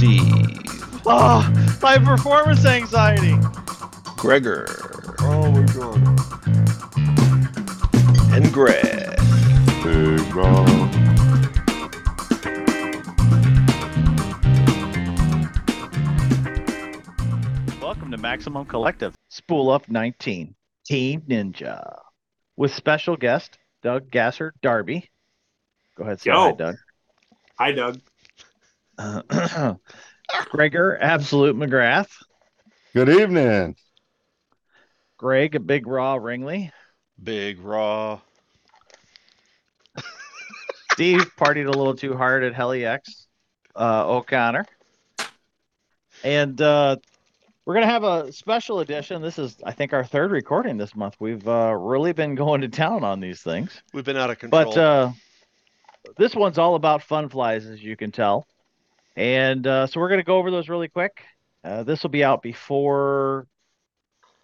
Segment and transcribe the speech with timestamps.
[0.00, 0.58] Steve,
[1.04, 3.34] Oh, my performance anxiety.
[4.16, 4.64] Gregor,
[5.20, 5.98] Oh my god.
[8.32, 9.18] and Greg.
[9.84, 10.64] Big Raw.
[17.82, 20.54] Welcome to Maximum Collective, Spool Up 19,
[20.86, 21.98] Team Ninja,
[22.56, 25.10] with special guest Doug Gasser Darby.
[25.98, 26.40] Go ahead, say Yo.
[26.40, 26.76] hi, Doug.
[27.58, 28.00] Hi, Doug.
[29.00, 29.74] Uh,
[30.50, 32.10] Gregor Absolute McGrath,
[32.92, 33.76] Good evening.
[35.16, 36.70] Greg a Big Raw Ringley,
[37.22, 38.20] Big Raw.
[40.92, 43.26] Steve partied a little too hard at Heli X,
[43.74, 44.66] uh, O'Connor,
[46.22, 46.96] and uh,
[47.64, 49.22] we're gonna have a special edition.
[49.22, 51.16] This is, I think, our third recording this month.
[51.18, 53.82] We've uh, really been going to town on these things.
[53.94, 54.64] We've been out of control.
[54.66, 55.12] But uh,
[56.18, 58.46] this one's all about fun flies, as you can tell.
[59.20, 61.22] And uh, so we're going to go over those really quick.
[61.62, 63.46] Uh, this will be out before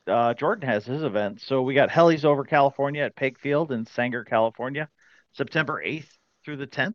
[0.06, 1.41] uh, Jordan has his event.
[1.41, 4.91] So we got Helis over California at Peg Field in Sanger, California,
[5.32, 6.10] September 8th
[6.44, 6.92] through the 10th.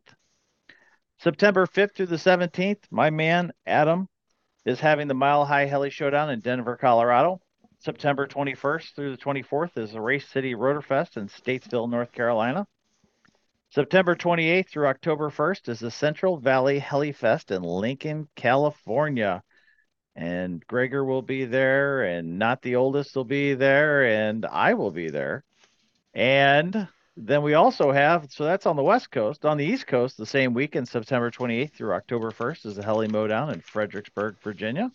[1.18, 4.08] September 5th through the 17th, my man Adam
[4.64, 7.40] is having the Mile High Heli Showdown in Denver, Colorado.
[7.80, 12.64] September 21st through the 24th is the Race City Rotorfest in Statesville, North Carolina.
[13.74, 19.42] September 28th through October 1st is the Central Valley Heli Fest in Lincoln, California.
[20.14, 24.90] And Gregor will be there, and Not the Oldest will be there, and I will
[24.90, 25.42] be there.
[26.12, 29.46] And then we also have, so that's on the West Coast.
[29.46, 33.08] On the East Coast, the same weekend, September 28th through October 1st, is the Heli
[33.08, 34.92] Mowdown in Fredericksburg, Virginia.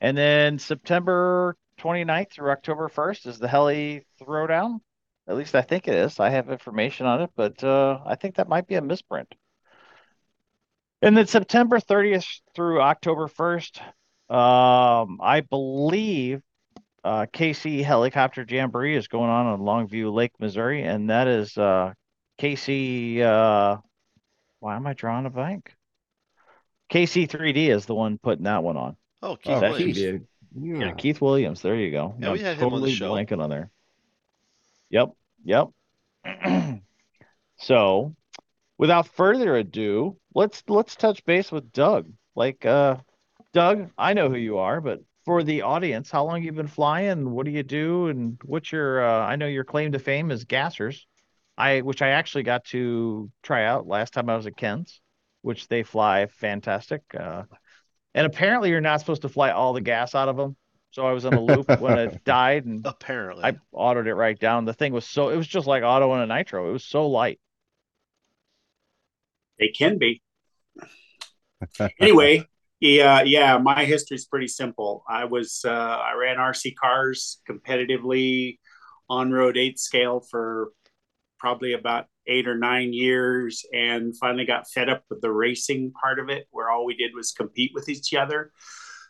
[0.00, 4.80] And then September 29th through October 1st is the Heli Throwdown
[5.28, 6.20] at least I think it is.
[6.20, 9.34] I have information on it, but uh, I think that might be a misprint.
[11.02, 13.80] And then September 30th through October 1st,
[14.34, 16.40] um, I believe
[17.04, 21.92] uh, KC Helicopter Jamboree is going on on Longview Lake, Missouri, and that is uh,
[22.40, 23.20] KC.
[23.20, 23.78] Uh,
[24.60, 25.74] why am I drawing a blank?
[26.90, 28.96] KC3D is the one putting that one on.
[29.22, 29.98] oh, Keith Oh, that Williams.
[29.98, 30.20] should
[30.54, 30.86] be Yeah.
[30.86, 31.60] Yeah, Keith Williams.
[31.60, 32.14] There you go.
[32.18, 33.12] Yeah, we I'm had him on the show.
[33.12, 33.70] blanking on there.
[34.94, 35.10] Yep,
[35.44, 35.68] yep.
[37.58, 38.14] so,
[38.78, 42.12] without further ado, let's let's touch base with Doug.
[42.36, 42.98] Like, uh,
[43.52, 47.32] Doug, I know who you are, but for the audience, how long you been flying?
[47.32, 48.06] What do you do?
[48.06, 49.04] And what's your?
[49.04, 51.00] Uh, I know your claim to fame is gassers.
[51.58, 55.00] I which I actually got to try out last time I was at Ken's,
[55.42, 57.02] which they fly fantastic.
[57.18, 57.42] Uh,
[58.14, 60.54] and apparently, you're not supposed to fly all the gas out of them.
[60.94, 63.42] So I was in a loop when it died, and Apparently.
[63.42, 64.64] I autoed it right down.
[64.64, 66.68] The thing was so it was just like auto in a nitro.
[66.68, 67.40] It was so light.
[69.58, 70.22] They can be.
[71.98, 72.46] Anyway,
[72.78, 73.56] yeah, yeah.
[73.56, 75.02] My history is pretty simple.
[75.08, 78.58] I was uh, I ran RC cars competitively
[79.08, 80.72] on road eight scale for
[81.38, 86.18] probably about eight or nine years, and finally got fed up with the racing part
[86.18, 88.52] of it, where all we did was compete with each other.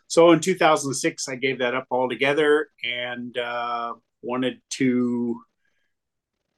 [0.07, 5.41] So in 2006, I gave that up altogether and uh, wanted to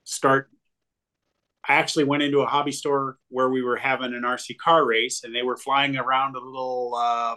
[0.03, 0.49] start
[1.67, 5.23] I actually went into a hobby store where we were having an RC car race,
[5.23, 7.35] and they were flying around a little uh,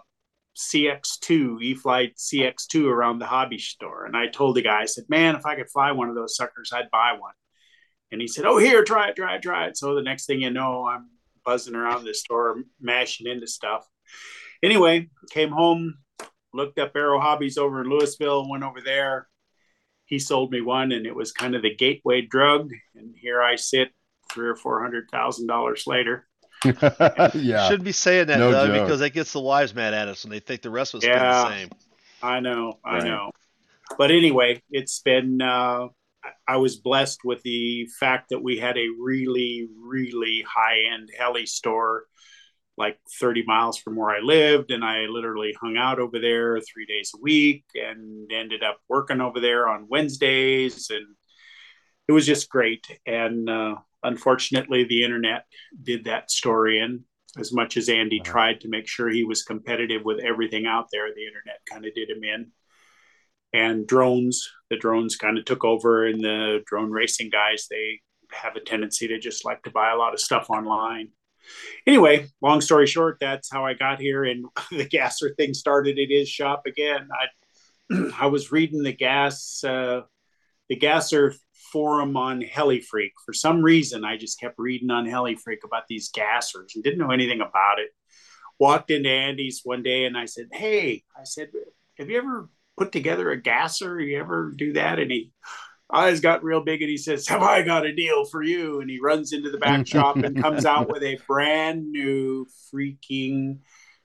[0.57, 4.07] CX2, E-flite CX2 around the hobby store.
[4.07, 6.37] And I told the guy, I said, "Man, if I could fly one of those
[6.37, 7.35] suckers, I'd buy one."
[8.13, 10.41] And he said, "Oh, here, try it, try it, try it." So the next thing
[10.41, 11.11] you know, I'm
[11.45, 13.89] buzzing around the store, mashing into stuff.
[14.63, 15.99] Anyway, came home,
[16.53, 19.27] looked up Arrow Hobbies over in Louisville, went over there.
[20.07, 22.71] He sold me one, and it was kind of the gateway drug.
[22.97, 23.89] And here I sit
[24.33, 26.27] three or four hundred thousand dollars later.
[26.65, 27.69] yeah.
[27.69, 28.85] Shouldn't be saying that, No though, joke.
[28.87, 31.05] because that gets the wives mad at us and they think the rest of us
[31.05, 31.15] yeah.
[31.15, 31.45] Yeah.
[31.45, 31.71] the same.
[32.23, 33.05] I know, I Right.
[33.05, 33.31] know.
[33.97, 35.41] But anyway, it's been.
[35.41, 35.87] Uh,
[36.23, 41.09] I- I was blessed with the fact that we had a really, really high end
[41.19, 42.05] heli store,
[42.77, 46.87] like 30 miles from where I lived, and I literally hung out over there three
[46.87, 51.07] days a week, and ended up working over there on Wednesdays, and
[52.09, 52.87] it was just great.
[53.07, 55.45] And uh, unfortunately, the internet
[55.83, 57.05] did that story in.
[57.39, 58.33] As much as Andy Uh-huh.
[58.33, 61.95] tried to make sure he was competitive with everything out there, the internet kind of
[61.95, 62.51] did him in.
[63.53, 68.01] And drones, the drones kind of took over, and the drone racing guys, they
[68.33, 71.09] have a tendency to just like to buy a lot of stuff online.
[71.87, 76.11] Anyway, long story short, that's how I got here, and the gasser thing started at
[76.11, 77.09] his shop again.
[77.13, 80.03] I I was reading the gas uh,
[80.69, 81.35] the gasser
[81.73, 83.11] forum on HeliFreak.
[83.25, 87.11] For some reason, I just kept reading on HeliFreak about these gassers and didn't know
[87.11, 87.91] anything about it.
[88.59, 91.51] walked into Andy's one day and I said, Hey, I said,
[91.99, 94.01] have you ever put together a gasser?
[94.01, 94.99] You ever do that?
[94.99, 95.33] And he
[95.93, 98.81] eyes got real big and he says, Have I got a deal for you?
[98.81, 103.59] And he runs into the back shop and comes out with a brand new freaking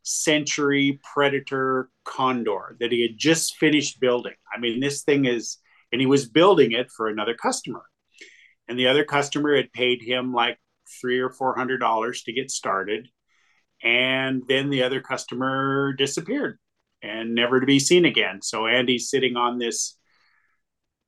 [0.04, 4.36] Century Predator Condor that he had just finished building.
[4.56, 5.58] I mean, this thing is,
[5.92, 7.84] and he was building it for another customer.
[8.68, 10.60] And the other customer had paid him like
[11.02, 13.08] three or four hundred dollars to get started.
[13.84, 16.60] And then the other customer disappeared
[17.02, 18.42] and never to be seen again.
[18.42, 19.98] So Andy's sitting on this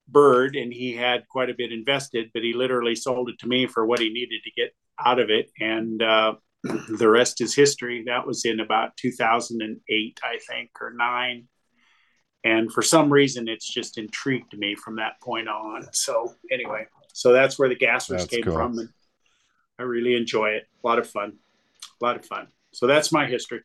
[0.08, 3.68] bird and he had quite a bit invested, but he literally sold it to me
[3.68, 4.74] for what he needed to get
[5.04, 5.52] out of it.
[5.60, 8.04] And uh, the rest is history.
[8.06, 11.48] That was in about 2008, I think, or nine.
[12.44, 15.88] And for some reason, it's just intrigued me from that point on.
[15.92, 18.54] So, anyway, so that's where the gassers That's came cool.
[18.54, 18.80] from.
[18.80, 18.90] And
[19.78, 20.68] I really enjoy it.
[20.84, 21.34] A lot of fun.
[22.00, 22.48] A lot of fun.
[22.74, 23.62] So, that's my history.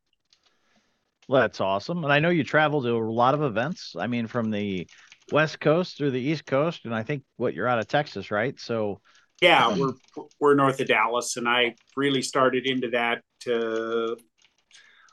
[1.28, 2.02] Well, that's awesome.
[2.02, 3.94] And I know you travel to a lot of events.
[3.96, 4.88] I mean, from the
[5.30, 8.58] West Coast through the East Coast, and I think what you're out of Texas, right?
[8.58, 9.00] So
[9.40, 9.94] Yeah, we're
[10.40, 14.14] we're north of Dallas, and I really started into that uh,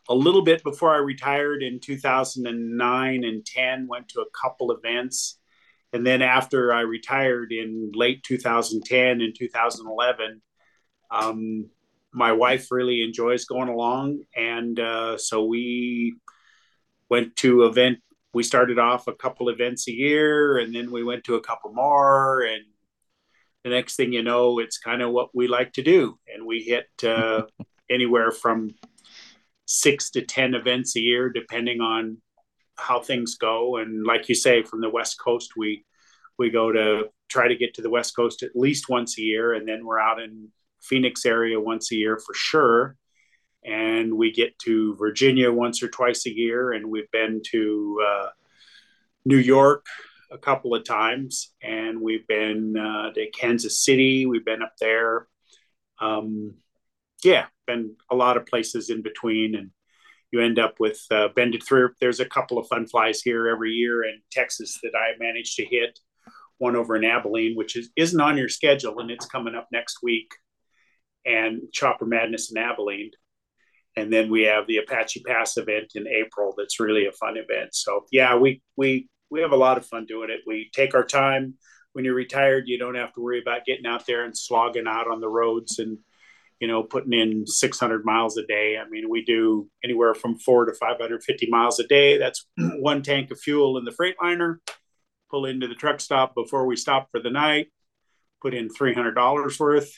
[0.10, 3.88] a little bit before I retired in 2009 and 10.
[3.88, 5.40] Went to a couple events,
[5.94, 10.42] and then after I retired in late 2010 and 2011,
[11.12, 11.70] um,
[12.12, 16.16] my wife really enjoys going along, and uh, so we
[17.10, 18.00] went to event.
[18.34, 21.74] We started off a couple events a year, and then we went to a couple
[21.74, 22.64] more, and
[23.64, 26.18] the next thing you know, it's kind of what we like to do.
[26.34, 27.44] And we hit uh,
[27.90, 28.72] anywhere from
[29.66, 32.18] six to 10 events a year, depending on
[32.78, 33.78] how things go.
[33.78, 35.86] And like you say, from the West Coast, we,
[36.38, 39.54] we go to try to get to the West Coast at least once a year.
[39.54, 40.50] And then we're out in
[40.82, 42.96] Phoenix area once a year for sure.
[43.66, 46.72] And we get to Virginia once or twice a year.
[46.72, 48.28] And we've been to uh,
[49.26, 49.86] New York
[50.32, 54.26] a couple of times, and we've been uh, to Kansas City.
[54.26, 55.28] We've been up there.
[56.00, 56.56] Um,
[57.24, 59.72] yeah, been a lot of places in between, and
[60.32, 61.92] you end up with uh, bended through.
[62.00, 65.66] There's a couple of fun flies here every year in Texas that I managed to
[65.66, 66.00] hit.
[66.58, 70.00] One over in Abilene, which is isn't on your schedule, and it's coming up next
[70.04, 70.32] week.
[71.26, 73.12] And Chopper Madness in Abilene,
[74.00, 76.54] and then we have the Apache Pass event in April.
[76.58, 77.76] That's really a fun event.
[77.76, 80.42] So yeah, we we we have a lot of fun doing it.
[80.48, 81.56] We take our time.
[81.94, 85.12] When you're retired, you don't have to worry about getting out there and slogging out
[85.12, 85.98] on the roads and
[86.62, 88.78] you know putting in 600 miles a day.
[88.78, 92.18] I mean, we do anywhere from four to 550 miles a day.
[92.18, 94.58] That's one tank of fuel in the Freightliner.
[95.30, 97.68] Pull into the truck stop before we stop for the night.
[98.42, 99.94] Put in $300 worth.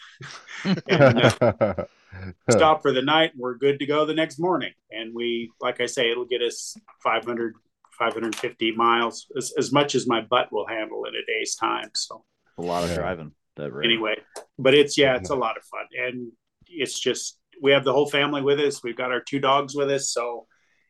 [0.87, 1.85] and, uh,
[2.49, 3.31] stop for the night.
[3.37, 4.73] We're good to go the next morning.
[4.91, 7.53] And we, like I say, it'll get us 500,
[7.97, 11.89] 550 miles, as, as much as my butt will handle in a day's time.
[11.93, 12.23] So
[12.57, 12.95] a lot of Yeah.
[12.97, 13.31] driving.
[13.57, 13.85] That rate.
[13.85, 14.15] anyway,
[14.57, 15.85] but it's, yeah, it's a lot of fun.
[15.97, 16.31] And
[16.67, 18.81] it's just, we have the whole family with us.
[18.81, 20.09] We've got our two dogs with us.
[20.13, 20.47] So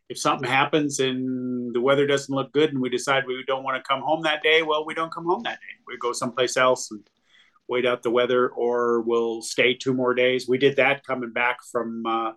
[0.10, 3.78] if something happens and the weather doesn't look good and we decide we don't want
[3.78, 5.74] to come home that day, well, we don't come home that day.
[5.88, 7.02] We go someplace else and
[7.72, 10.46] wait out the weather or we'll stay two more days.
[10.46, 12.34] We did that coming back from uh,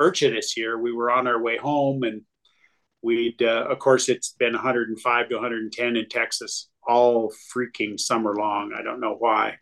[0.00, 0.78] IRCHA this year.
[0.80, 2.22] We were on our way home and
[3.02, 8.72] we'd, uh, of course, it's been 105 to 110 in Texas all freaking summer long.
[8.74, 9.58] I don't know why.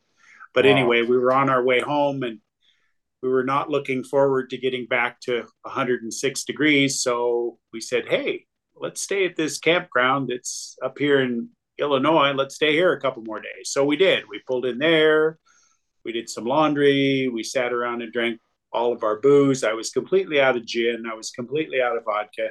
[0.55, 0.71] But Wow.
[0.71, 2.39] anyway, we were on our way home and
[3.21, 7.03] we were not looking forward to getting back to 106 degrees.
[7.03, 12.33] So we said, hey, let's stay at this campground that's up here in Illinois.
[12.33, 13.71] Let's stay here a couple more days.
[13.71, 14.25] So we did.
[14.29, 15.39] We pulled in there.
[16.05, 17.29] We did some laundry.
[17.33, 18.41] We sat around and drank
[18.73, 19.65] all of our booze.
[19.65, 21.05] I was completely out of gin.
[21.11, 22.51] I was completely out of vodka.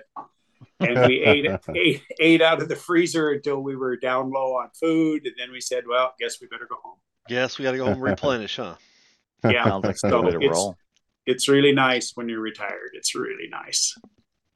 [0.80, 4.70] And we ate, ate ate out of the freezer until we were down low on
[4.80, 5.26] food.
[5.26, 6.98] And then we said, well, guess we better go home.
[7.28, 8.76] Guess we gotta go home and replenish, huh?
[9.44, 9.64] Yeah.
[9.66, 10.76] Sounds like So a bit it's- roll.
[11.26, 12.92] It's really nice when you're retired.
[12.94, 13.94] It's really nice.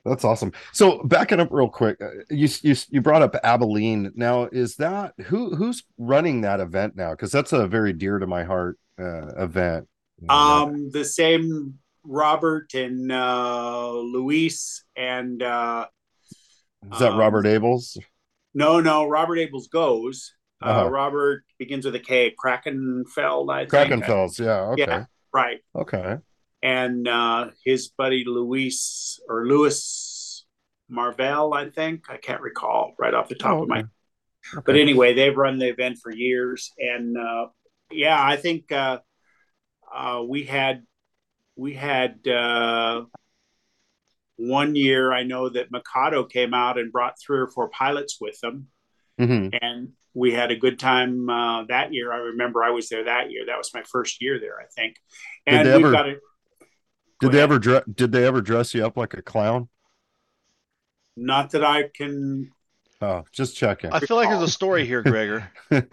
[0.04, 0.52] That's awesome.
[0.74, 4.12] So backing up real quick, uh, you you you brought up Abilene.
[4.16, 7.12] Now, is that who who's running that event now?
[7.12, 9.88] Because that's a very dear to my heart uh, event.
[10.22, 15.86] That- Um, the same Robert and uh, Luis and uh,
[16.92, 17.98] is that um, Robert Abels?
[18.56, 20.34] no, no, Robert Abels goes.
[20.64, 20.90] Uh, Uh-huh.
[20.90, 22.34] Robert begins with a K.
[22.44, 23.72] Krakenfeld, I think.
[23.72, 24.40] Krakenfels.
[24.40, 24.62] Yeah.
[24.74, 24.86] Okay.
[24.88, 25.06] Yeah.
[25.34, 25.60] Right.
[25.76, 26.18] Okay.
[26.64, 30.46] And uh, his buddy Luis or Louis
[30.90, 32.06] Marvell, I think.
[32.10, 33.84] I can't recall right off the top Oh, of my
[34.56, 34.66] okay.
[34.66, 37.48] but anyway, they've run the event for years, and uh,
[37.92, 39.00] yeah, I think uh,
[39.94, 40.84] uh, we had
[41.56, 43.04] we had uh,
[44.38, 48.40] one year I know that Mikado came out and brought three or four pilots with
[48.42, 48.68] them,
[49.20, 52.12] hmm and we had a good time uh, that year.
[52.14, 53.46] I remember I was there that year.
[53.48, 54.98] That was my first year there, I think.
[55.48, 56.20] And we've got it.
[57.22, 59.70] Did they ever dre- did they ever dress you up like a clown?
[61.16, 62.52] Not that I can.
[63.00, 63.92] Oh, just checking.
[63.92, 65.50] I feel like there's a story here, Gregor.
[65.72, 65.88] yeah,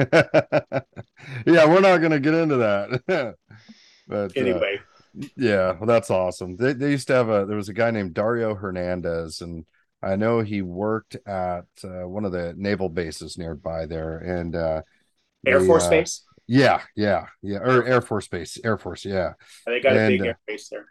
[1.46, 3.02] we're not gonna get into that.
[4.08, 4.80] but uh, Anyway,
[5.36, 6.56] yeah, well, that's awesome.
[6.56, 9.66] They they used to have a there was a guy named Dario Hernandez, and
[10.02, 14.82] I know he worked at uh, one of the naval bases nearby there, and uh,
[15.46, 16.24] Air they, Force uh, Base.
[16.46, 19.34] Yeah, yeah, yeah, or Air Force Base, Air Force, yeah.
[19.66, 20.86] They got a and, big uh, air base there.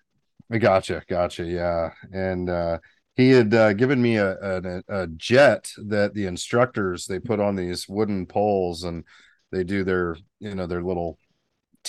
[0.52, 1.92] I gotcha, gotcha, yeah.
[2.12, 2.80] And uh,
[3.16, 7.56] he had uh, given me a, a a jet that the instructors they put on
[7.56, 9.04] these wooden poles and
[9.52, 11.18] they do their you know their little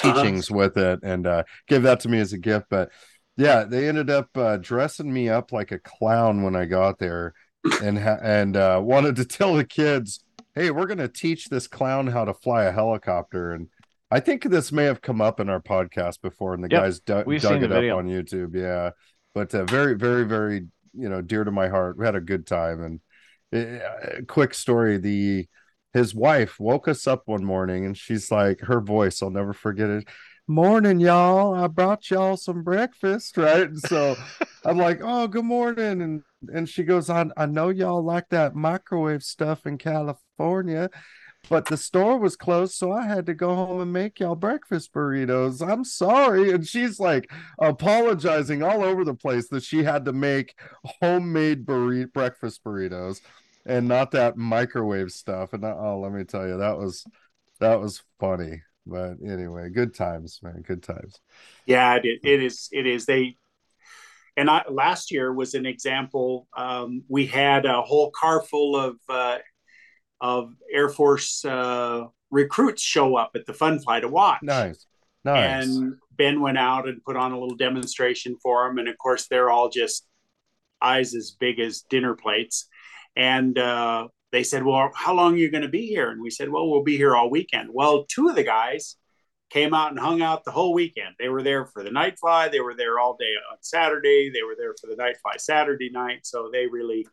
[0.03, 0.31] Uh-huh.
[0.31, 2.67] teachings with it and uh, gave that to me as a gift.
[2.71, 2.91] But
[3.37, 7.35] yeah, they ended up uh, dressing me up like a clown when I got there
[7.81, 10.25] and ha- and uh, wanted to tell the kids,
[10.55, 13.69] hey, we're gonna teach this clown how to fly a helicopter and.
[14.11, 17.01] I think this may have come up in our podcast before, and the Yep, guys
[17.01, 18.55] dug, we've dug seen it up on YouTube.
[18.55, 18.91] Yeah,
[19.35, 21.99] but uh, very, very, very, you know, dear to my heart.
[21.99, 23.01] We had a good time,
[23.53, 25.47] and uh, quick story: the
[25.93, 29.91] his wife woke us up one morning, and she's like, her voice, I'll never forget
[29.91, 30.09] it.
[30.47, 31.55] Morning, y'all.
[31.55, 33.69] I brought y'all some breakfast, right?
[33.69, 34.17] And so
[34.65, 36.23] I'm like, oh, good morning, and
[36.53, 37.33] and she goes on.
[37.37, 40.89] I know y'all like that microwave stuff in California.
[41.49, 44.93] But the store was closed, so I had to go home and make y'all breakfast
[44.93, 45.67] burritos.
[45.67, 46.53] I'm sorry.
[46.53, 50.59] And she's like apologizing all over the place that she had to make
[51.01, 53.21] homemade burrito breakfast burritos
[53.65, 55.53] and not that microwave stuff.
[55.55, 57.05] And oh, let me tell you, that was
[57.61, 58.63] that was funny.
[58.87, 60.63] But anyway, good times, man.
[60.67, 61.21] Good times.
[61.67, 62.69] Yeah, it, it is.
[62.73, 63.07] It is.
[63.07, 63.37] They
[64.37, 66.47] and I, last year was an example.
[66.57, 69.39] Um, we had a whole car full of uh,
[70.21, 74.41] of Air Force uh, recruits show up at the Fun Fly to watch.
[74.43, 74.87] Nice.
[75.25, 75.67] Nice.
[75.67, 79.27] And Ben went out and put on a little demonstration for them, and of course
[79.29, 80.07] they're all just
[80.81, 82.69] eyes as big as dinner plates.
[83.17, 86.31] And uh, they said, "Well, how long are you going to be here?" And we
[86.31, 88.97] said, "Well, we'll be here all weekend." Well, two of the guys
[89.51, 91.15] came out and hung out the whole weekend.
[91.19, 92.49] They were there for the night fly.
[92.49, 94.31] They were there all day on Saturday.
[94.31, 96.21] They were there for the night fly Saturday night.
[96.27, 97.07] So they really,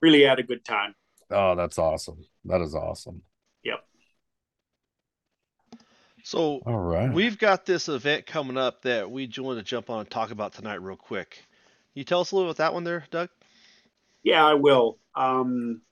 [0.00, 0.94] really had a good time.
[1.30, 2.24] Oh, that's awesome.
[2.44, 3.22] That is awesome.
[3.64, 3.84] Yep.
[6.22, 7.12] So All right.
[7.12, 10.30] we've got this event coming up that we just wanted to jump on and talk
[10.30, 11.30] about tonight, real quick.
[11.30, 13.28] Can you tell us a little about that one there, Doug?
[14.22, 14.98] Yeah, I will.
[15.14, 15.82] Um,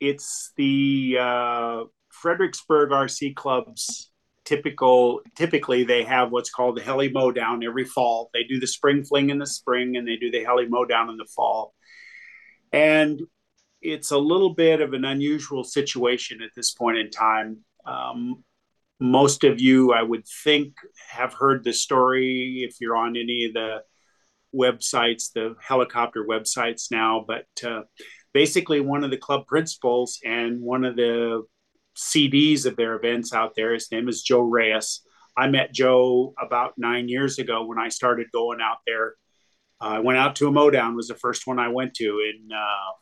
[0.00, 4.10] it's the uh, Fredericksburg RC Club's
[4.44, 5.20] typical.
[5.36, 8.30] Typically, they have what's called the heli mow down every fall.
[8.32, 11.10] They do the spring fling in the spring, and they do the heli mow down
[11.10, 11.74] in the fall.
[12.72, 13.20] And
[13.82, 17.58] it's a little bit of an unusual situation at this point in time.
[17.84, 18.44] Um,
[19.00, 20.74] most of you, I would think,
[21.10, 23.82] have heard the story if you're on any of the
[24.54, 27.24] websites, the helicopter websites now.
[27.26, 27.82] But uh,
[28.32, 31.42] basically, one of the club principals and one of the
[31.96, 35.00] CDs of their events out there, his name is Joe Reyes.
[35.36, 39.14] I met Joe about nine years ago when I started going out there.
[39.80, 42.52] Uh, I went out to a mowdown was the first one I went to, and
[42.52, 42.92] uh,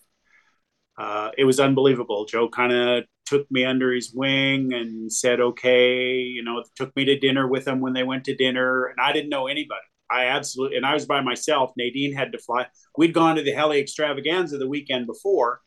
[0.98, 2.26] uh, it was unbelievable.
[2.26, 7.04] Joe kind of took me under his wing and said, "Okay," you know, took me
[7.06, 9.80] to dinner with him when they went to dinner, and I didn't know anybody.
[10.10, 11.72] I absolutely, and I was by myself.
[11.76, 12.66] Nadine had to fly.
[12.98, 15.60] We'd gone to the Heli Extravaganza the weekend before,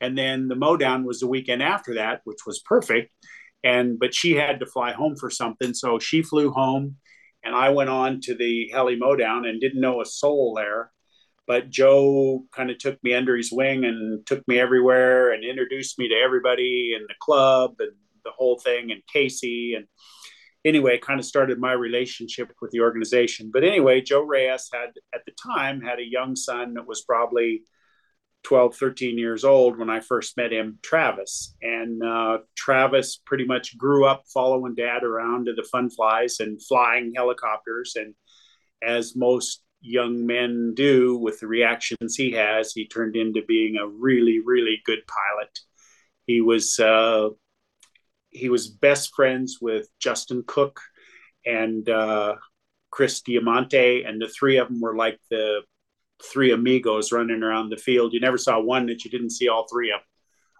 [0.00, 3.12] and then the Mowdown was the weekend after that, which was perfect.
[3.64, 6.96] And but she had to fly home for something, so she flew home,
[7.44, 10.92] and I went on to the Heli Mowdown and didn't know a soul there.
[11.50, 15.98] But Joe kind of took me under his wing and took me everywhere and introduced
[15.98, 17.90] me to everybody in the club and
[18.22, 19.86] the whole thing, and Casey and
[20.64, 23.50] anyway, kind of started my relationship with the organization.
[23.52, 27.62] But anyway, Joe Reyes had at the time had a young son that was probably
[28.44, 31.56] 12, 13 years old when I first met him, Travis.
[31.60, 36.64] And uh, Travis pretty much grew up following dad around to the fun flies and
[36.64, 37.96] flying helicopters.
[37.96, 38.14] And
[38.84, 43.86] as most young men do with the reactions he has, he turned into being a
[43.86, 45.58] really, really good pilot.
[46.26, 47.30] He was uh,
[48.30, 50.80] he was best friends with Justin Cook
[51.44, 52.36] and uh,
[52.90, 55.62] Chris Diamante, and the three of them were like the
[56.22, 58.12] three amigos running around the field.
[58.12, 60.00] You never saw one that you didn't see all three of.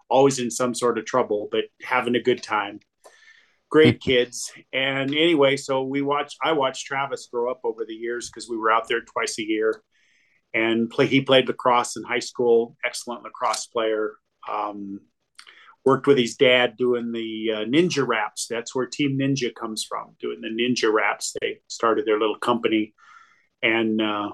[0.09, 2.81] Always in some sort of trouble, but having a good time.
[3.71, 4.51] Great kids.
[4.73, 6.37] And anyway, so we watched.
[6.43, 9.43] I watched Travis grow up over the years because we were out there twice a
[9.43, 9.81] year.
[10.53, 12.75] and play, he played lacrosse in high school.
[12.85, 14.13] Excellent lacrosse player.
[14.51, 14.99] Um,
[15.85, 18.47] worked with his dad doing the uh, ninja wraps.
[18.49, 21.35] That's where Team Ninja comes from, doing the ninja wraps.
[21.41, 22.93] They started their little company,
[23.61, 24.29] and uh,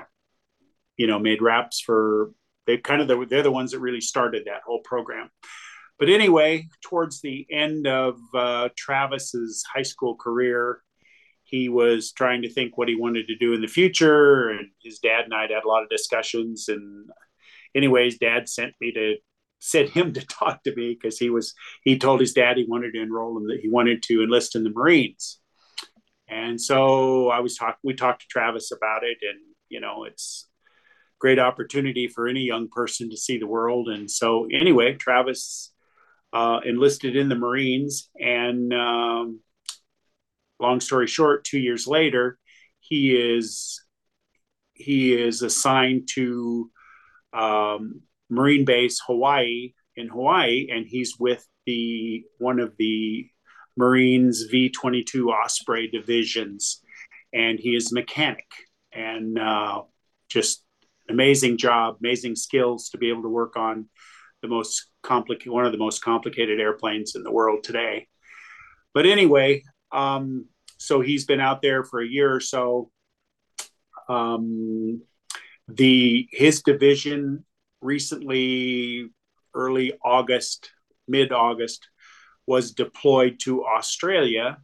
[0.98, 2.32] you know made wraps for.
[2.66, 5.30] They kind of the, they're the ones that really started that whole program.
[6.00, 10.82] But anyway, towards the end of uh, Travis's high school career,
[11.44, 15.00] he was trying to think what he wanted to do in the future, and his
[15.00, 16.68] dad and I had, a lot of discussions.
[16.68, 17.10] And
[17.74, 19.16] anyways, dad sent me to
[19.60, 22.94] sent him to talk to me because he was he told his dad he wanted
[22.94, 25.40] to enroll in that he wanted to enlist in the Marines.
[26.30, 29.40] And so I was talking we talked to Travis about it and
[29.70, 30.48] you know it's
[31.20, 35.74] great opportunity for any young person to see the world and so anyway Travis
[36.38, 38.10] uh, enlisted in the Marines.
[38.20, 39.40] And um,
[40.60, 42.38] long story short 2 years later
[42.88, 43.84] he is
[44.74, 46.70] he is assigned to
[47.34, 53.28] um, Marine Base Hawaii in Hawaii, and he's with the one of the
[53.76, 56.82] Marines V twenty two Osprey divisions,
[57.34, 58.46] and he is mechanic
[58.94, 59.82] and uh,
[60.30, 60.64] just
[61.10, 63.88] amazing job, amazing skills to be able to work on
[64.42, 68.08] the most complicated one of the most complicated airplanes in the world today.
[68.94, 70.46] But anyway, um,
[70.78, 72.92] so he's been out there for a year or so.
[74.10, 75.02] Um,
[75.68, 77.46] the his division
[77.82, 79.10] recently,
[79.54, 80.72] early August,
[81.08, 81.88] mid August,
[82.46, 84.58] was deployed to Australia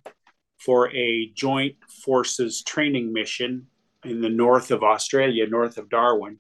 [0.60, 3.68] for a joint forces training mission
[4.06, 6.38] in the north of Australia, north of Darwin,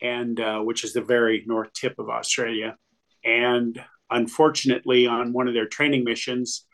[0.00, 2.76] and uh, which is the very north tip of Australia.
[3.24, 6.66] And unfortunately, on one of their training missions,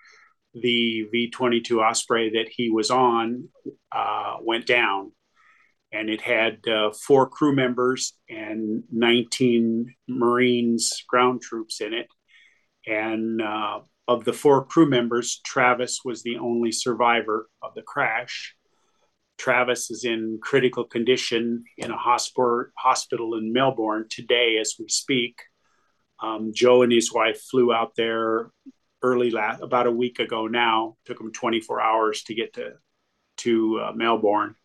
[0.54, 3.48] the V 22 Osprey that he was on
[3.92, 5.12] uh, went down
[5.92, 12.08] and it had uh, four crew members and 19 Marines ground troops in it.
[12.86, 18.54] And uh, of the four crew members, Travis was the only survivor of the crash.
[19.38, 25.36] Travis is in critical condition in a hospital hospital in Melbourne today as we speak.
[26.20, 28.50] Um, Joe and his wife flew out there
[29.02, 30.96] early last about a week ago now.
[31.04, 32.72] Took them 24 hours to get to
[33.38, 34.56] to uh, Melbourne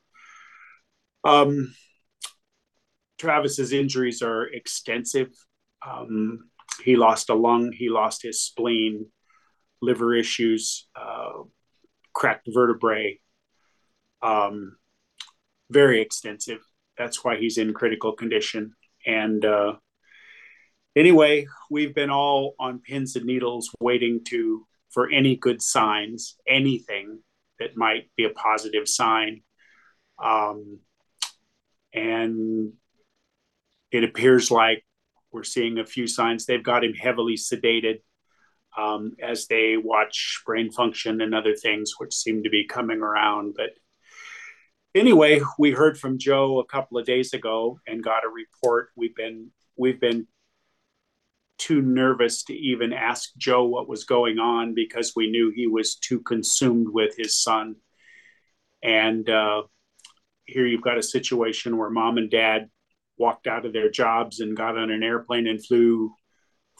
[1.23, 1.73] um,
[3.17, 5.29] Travis's injuries are extensive.
[5.87, 6.49] Um,
[6.83, 9.07] he lost a lung, he lost his spleen,
[9.81, 11.43] liver issues, uh,
[12.13, 13.19] cracked vertebrae.
[14.21, 14.77] Um,
[15.69, 16.59] very extensive.
[16.97, 18.75] That's why he's in critical condition.
[19.05, 19.73] And uh,
[20.95, 27.19] anyway, we've been all on pins and needles waiting to for any good signs, anything
[27.59, 29.41] that might be a positive sign.
[30.23, 30.79] Um,
[31.93, 32.73] and
[33.91, 34.85] it appears like
[35.31, 36.45] we're seeing a few signs.
[36.45, 38.01] They've got him heavily sedated
[38.77, 43.55] um, as they watch brain function and other things, which seem to be coming around.
[43.55, 43.71] But
[44.95, 48.89] anyway, we heard from Joe a couple of days ago and got a report.
[48.95, 50.27] We've been we've been
[51.63, 55.95] too nervous to even ask Joe what was going on because we knew he was
[55.95, 57.75] too consumed with his son.
[58.83, 59.63] And uh,
[60.45, 62.69] here you've got a situation where mom and dad
[63.17, 66.13] walked out of their jobs and got on an airplane and flew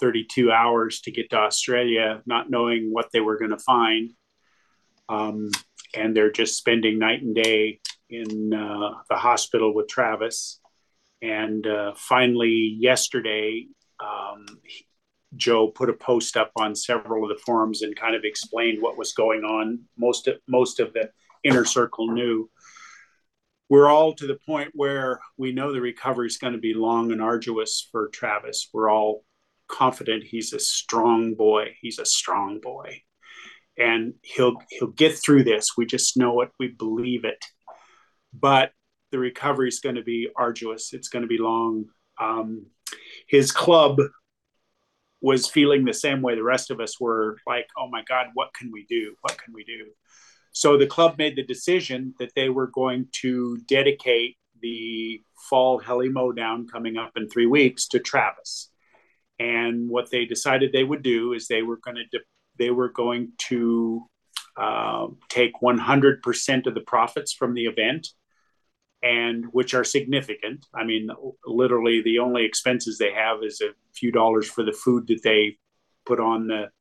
[0.01, 4.11] 32 hours to get to Australia, not knowing what they were going to find.
[5.07, 5.49] Um,
[5.95, 10.59] and they're just spending night and day in uh, the hospital with Travis.
[11.21, 13.67] And uh, finally, yesterday,
[14.03, 14.45] um,
[15.35, 18.97] Joe put a post up on several of the forums and kind of explained what
[18.97, 19.79] was going on.
[19.97, 21.09] Most of, most of the
[21.43, 22.49] inner circle knew
[23.69, 27.11] we're all to the point where we know the recovery is going to be long
[27.11, 28.69] and arduous for Travis.
[28.73, 29.23] We're all
[29.67, 31.75] confident he's a strong boy.
[31.81, 33.01] He's a strong boy,
[33.77, 35.71] and he'll he'll get through this.
[35.77, 36.51] We just know it.
[36.59, 37.43] We believe it.
[38.33, 38.71] But
[39.11, 40.93] the recovery is going to be arduous.
[40.93, 41.85] It's going to be long.
[42.19, 42.67] Um,
[43.27, 43.97] his club
[45.21, 48.53] was feeling the same way the rest of us were like, oh my God, what
[48.53, 49.15] can we do?
[49.21, 49.85] What can we do?
[50.51, 56.11] So the club made the decision that they were going to dedicate the fall heli
[56.35, 58.69] down coming up in three weeks to Travis.
[59.39, 62.19] And what they decided they would do is they were going to
[62.59, 64.07] they were going to
[64.55, 68.09] uh, take 100% of the profits from the event,
[69.03, 70.65] and which are significant.
[70.73, 71.09] I mean,
[71.45, 75.57] literally the only expenses they have is a few dollars for the food that they
[76.05, 76.71] put on the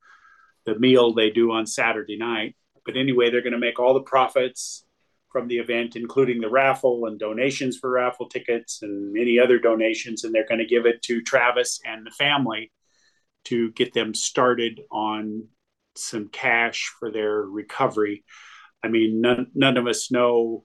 [0.65, 2.55] the meal they do on Saturday night
[2.85, 4.85] but anyway, they're going to make all the profits
[5.31, 10.25] from the event, including the raffle and donations for raffle tickets and any other donations.
[10.25, 12.71] And they're going to give it to Travis and the family
[13.45, 15.49] to get them started on
[15.97, 18.25] some cash for their recovery.
[18.83, 20.65] I mean, none, none of us know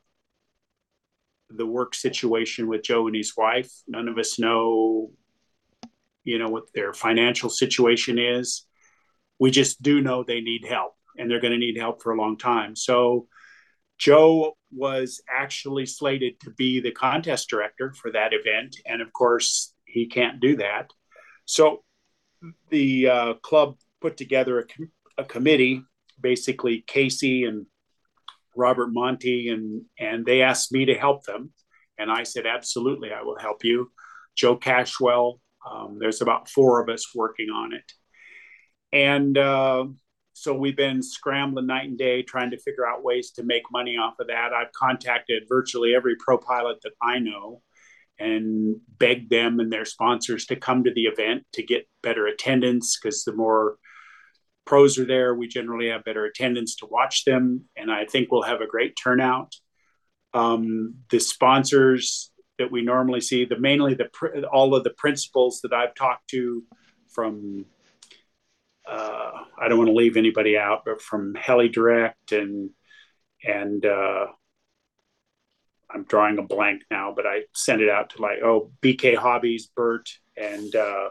[1.50, 3.72] the work situation with Joe and his wife.
[3.88, 5.12] None of us know,
[6.24, 8.66] you know, what their financial situation is.
[9.40, 12.18] We just do know they need help and they're going to need help for a
[12.18, 12.76] long time.
[12.76, 13.28] So,
[13.98, 18.76] Joe was actually slated to be the contest director for that event.
[18.86, 20.92] And of course, he can't do that.
[21.46, 21.84] So,
[22.70, 25.84] the uh, club put together a, com- a committee,
[26.22, 27.66] basically Casey and
[28.58, 31.52] Robert Monty, and and they asked me to help them,
[31.98, 33.91] and I said absolutely, I will help you.
[34.36, 35.39] Joe Cashwell,
[35.70, 37.91] um, there's about four of us working on it,
[38.91, 39.86] and uh,
[40.34, 43.98] so we've been scrambling night and day trying to figure out ways to make money
[43.98, 44.54] off of that.
[44.54, 47.62] I've contacted virtually every pro pilot that I know
[48.20, 53.00] and begged them and their sponsors to come to the event to get better attendance
[53.00, 53.78] because the more
[54.68, 58.44] pros are there, we generally have better attendance to watch them, and I think we'll
[58.44, 59.56] have a great turnout.
[60.34, 64.10] Um, the sponsors that we normally see, the mainly the
[64.52, 66.64] all of the principals that I've talked to
[67.10, 67.66] from.
[68.88, 72.70] Uh, I don't want to leave anybody out, but from Heli Direct and
[73.44, 74.28] and uh,
[75.90, 79.70] I'm drawing a blank now, but I sent it out to like oh BK Hobbies,
[79.76, 81.10] Bert and uh,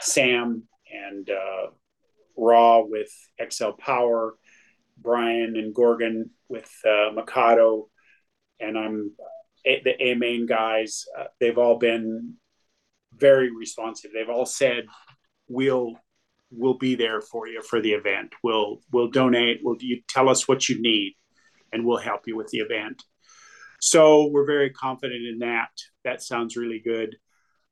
[0.00, 1.70] Sam and uh,
[2.36, 3.10] Raw with
[3.50, 4.36] XL Power,
[4.98, 7.88] Brian and Gorgon with uh, Mikado,
[8.60, 9.12] and I'm
[9.64, 11.04] the A main guys.
[11.18, 12.34] Uh, they've all been
[13.16, 14.10] very responsive.
[14.12, 14.84] They've all said
[15.48, 15.94] we'll
[16.50, 18.32] we'll be there for you for the event.
[18.42, 19.60] We'll we'll donate.
[19.62, 21.14] We'll you tell us what you need,
[21.72, 23.02] and we'll help you with the event.
[23.80, 25.70] So we're very confident in that.
[26.04, 27.16] That sounds really good.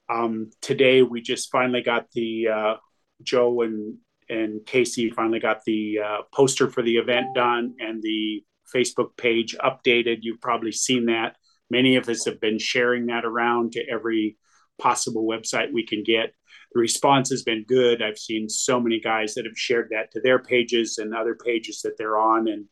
[0.09, 2.75] Um, today we just finally got the uh,
[3.23, 3.99] Joe and
[4.30, 9.56] and Casey finally got the uh, poster for the event done and the Facebook page
[9.58, 10.18] updated.
[10.22, 11.36] You've probably seen that.
[11.70, 14.36] Many of us have been sharing that around to every
[14.78, 16.32] possible website we can get.
[16.72, 18.02] The response has been good.
[18.02, 21.82] I've seen so many guys that have shared that to their pages and other pages
[21.82, 22.48] that they're on.
[22.48, 22.66] And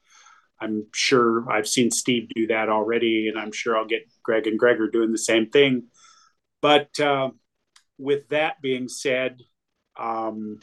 [0.61, 3.29] I'm sure I've seen Steve do that already.
[3.29, 5.89] And I'm sure I'll get Greg and Gregor doing the same thing.
[6.63, 7.31] But uh,
[7.99, 9.41] with that being said,
[9.99, 10.61] um,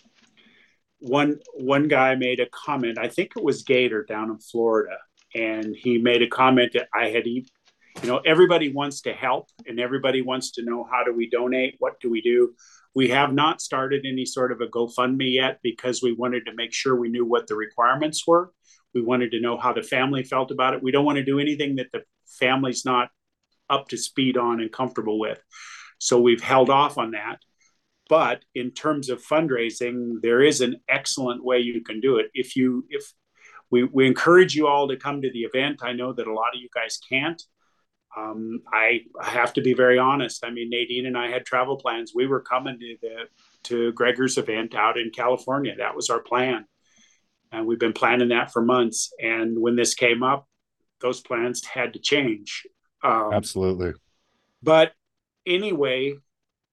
[0.99, 2.97] one one guy made a comment.
[2.97, 4.97] I think it was Gator down in Florida,
[5.33, 7.25] and he made a comment that I had.
[7.25, 7.45] You
[8.03, 11.99] know, everybody wants to help, and everybody wants to know how do we donate, what
[12.01, 12.53] do we do.
[12.93, 16.73] We have not started any sort of a GoFundMe yet because we wanted to make
[16.73, 18.51] sure we knew what the requirements were.
[18.93, 20.83] We wanted to know how the family felt about it.
[20.83, 22.03] We don't want to do anything that the
[22.39, 23.09] family's not
[23.69, 25.41] up to speed on and comfortable with.
[25.99, 27.39] So we've held off on that.
[28.09, 32.27] But in terms of fundraising, there is an excellent way you can do it.
[32.33, 33.11] If you if
[33.71, 35.81] we, we encourage you all to come to the event.
[35.83, 37.41] I know that a lot of you guys can't.
[38.15, 40.45] Um, I have to be very honest.
[40.45, 42.13] I mean, Nadine and I had travel plans.
[42.15, 43.15] We were coming to the
[43.63, 45.75] to Gregor's event out in California.
[45.77, 46.65] That was our plan,
[47.51, 49.11] and we've been planning that for months.
[49.19, 50.47] And when this came up,
[51.01, 52.63] those plans had to change.
[53.03, 53.93] Um, Absolutely.
[54.63, 54.93] But
[55.45, 56.15] anyway,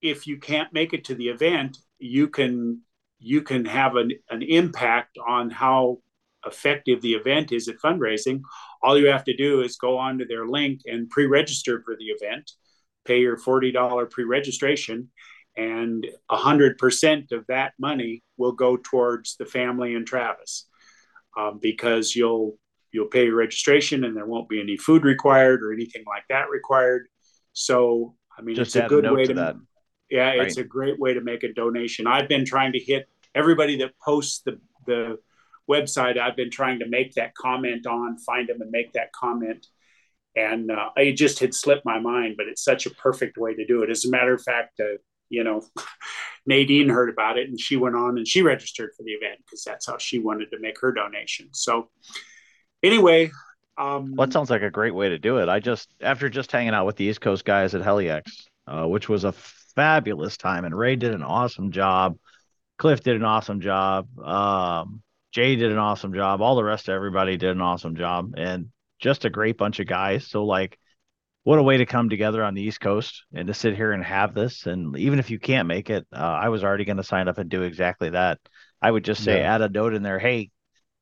[0.02, 2.82] if you can't make it to the event, you can
[3.18, 5.98] you can have an, an impact on how
[6.44, 8.40] effective the event is at fundraising.
[8.82, 12.50] All you have to do is go onto their link and pre-register for the event,
[13.04, 15.08] pay your $40 pre-registration,
[15.56, 20.66] and 100% of that money will go towards the family and Travis
[21.38, 22.58] um, because you'll
[22.90, 26.50] you'll pay your registration and there won't be any food required or anything like that
[26.50, 27.06] required.
[27.54, 29.56] So I mean, Just it's a good way to, to that.
[30.12, 32.06] Yeah, it's a great way to make a donation.
[32.06, 35.18] I've been trying to hit everybody that posts the the
[35.70, 36.18] website.
[36.18, 39.66] I've been trying to make that comment on, find them and make that comment.
[40.36, 43.66] And uh, it just had slipped my mind, but it's such a perfect way to
[43.66, 43.90] do it.
[43.90, 44.98] As a matter of fact, uh,
[45.30, 45.62] you know,
[46.46, 49.62] Nadine heard about it and she went on and she registered for the event because
[49.64, 51.48] that's how she wanted to make her donation.
[51.52, 51.90] So,
[52.82, 53.30] anyway,
[53.78, 55.48] um, Well, that sounds like a great way to do it.
[55.48, 58.22] I just, after just hanging out with the East Coast guys at HeliX,
[58.66, 59.32] uh, which was a
[59.74, 62.18] fabulous time, and Ray did an awesome job.
[62.78, 64.08] Cliff did an awesome job.
[64.18, 66.40] Um, Jay did an awesome job.
[66.42, 69.86] All the rest of everybody did an awesome job, and just a great bunch of
[69.86, 70.26] guys.
[70.26, 70.78] So, like,
[71.44, 74.04] what a way to come together on the East Coast and to sit here and
[74.04, 74.66] have this.
[74.66, 77.38] And even if you can't make it, uh, I was already going to sign up
[77.38, 78.38] and do exactly that.
[78.80, 79.54] I would just say, Yeah.
[79.54, 80.18] add a note in there.
[80.20, 80.50] Hey,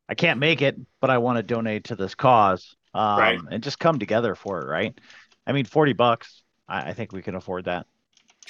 [0.09, 2.74] I can't make it, but I want to donate to this cause.
[2.92, 3.40] um, Right.
[3.50, 4.98] and just come together for it, right?
[5.46, 7.87] I mean, 40 bucks, I, I think we can afford that.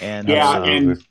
[0.00, 1.02] And Yeah, and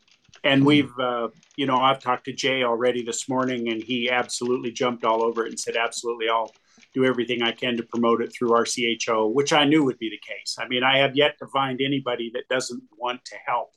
[0.43, 4.71] and we've uh, you know I've talked to Jay already this morning, and he absolutely
[4.71, 6.53] jumped all over it and said, "Absolutely, I'll
[6.93, 10.19] do everything I can to promote it through RCHO," which I knew would be the
[10.25, 10.57] case.
[10.59, 13.71] I mean, I have yet to find anybody that doesn't want to help,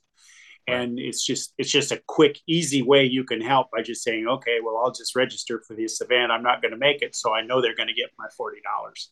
[0.67, 4.27] and it's just it's just a quick, easy way you can help by just saying,
[4.27, 6.31] "Okay, well, I'll just register for this event.
[6.31, 8.61] I'm not going to make it, so I know they're going to get my forty
[8.61, 9.09] dollars."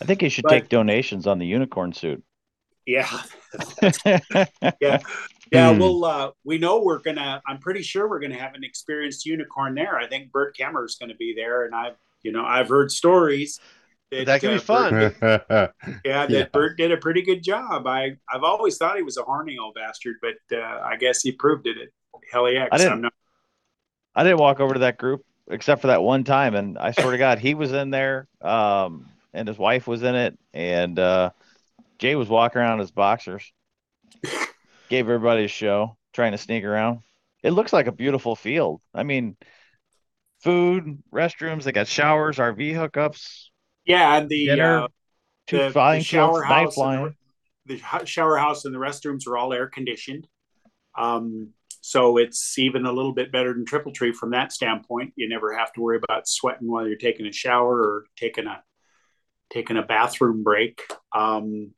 [0.00, 2.22] I think you should but- take donations on the unicorn suit.
[2.84, 3.08] Yeah,
[4.80, 4.98] yeah,
[5.52, 5.72] yeah.
[5.72, 5.80] Hmm.
[5.80, 7.42] Well, uh, we know we're gonna.
[7.46, 9.96] I'm pretty sure we're gonna have an experienced unicorn there.
[9.96, 13.60] I think Bert Kemmer is gonna be there, and I've, you know, I've heard stories
[14.10, 14.90] That could be uh, fun.
[14.90, 15.16] Bert-
[16.04, 16.44] yeah, that Yeah.
[16.52, 17.86] Bert did a pretty good job.
[17.86, 21.32] I, I've always thought he was a horny old bastard, but uh, I guess he
[21.32, 21.88] proved it at
[22.32, 22.68] Heli X.
[22.72, 23.12] I didn't- I'm not.
[24.14, 27.12] I didn't walk over to that group except for that one time, and I swear
[27.12, 31.30] to God, he was in there, um, and his wife was in it, and uh,
[31.98, 33.50] Jay was walking around in his boxers.
[34.92, 36.98] Gave everybody a show, trying to sneak around.
[37.42, 38.82] It looks like a beautiful field.
[38.92, 39.38] I mean,
[40.42, 43.46] food, restrooms, they got showers, RV hookups,
[43.86, 44.88] Yeah, and the dinner, uh,
[45.46, 47.14] two the, flying the shower house, the,
[47.64, 50.28] the shower house and the restrooms are all air conditioned.
[50.94, 55.14] Um, so it's even a little bit better than Triple Tree from that standpoint.
[55.16, 58.62] You never have to worry about sweating while you're taking a shower or taking a
[59.50, 60.82] taking a bathroom break.
[61.16, 61.72] Um,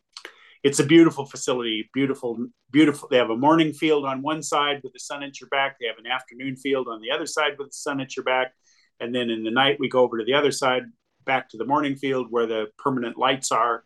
[0.65, 3.07] it's a beautiful facility, beautiful, beautiful.
[3.11, 5.77] They have a morning field on one side with the sun at your back.
[5.79, 8.55] They have an afternoon field on the other side with the sun at your back.
[8.99, 10.85] And then in the night, we go over to the other side,
[11.27, 13.85] back to the morning field where the permanent lights are.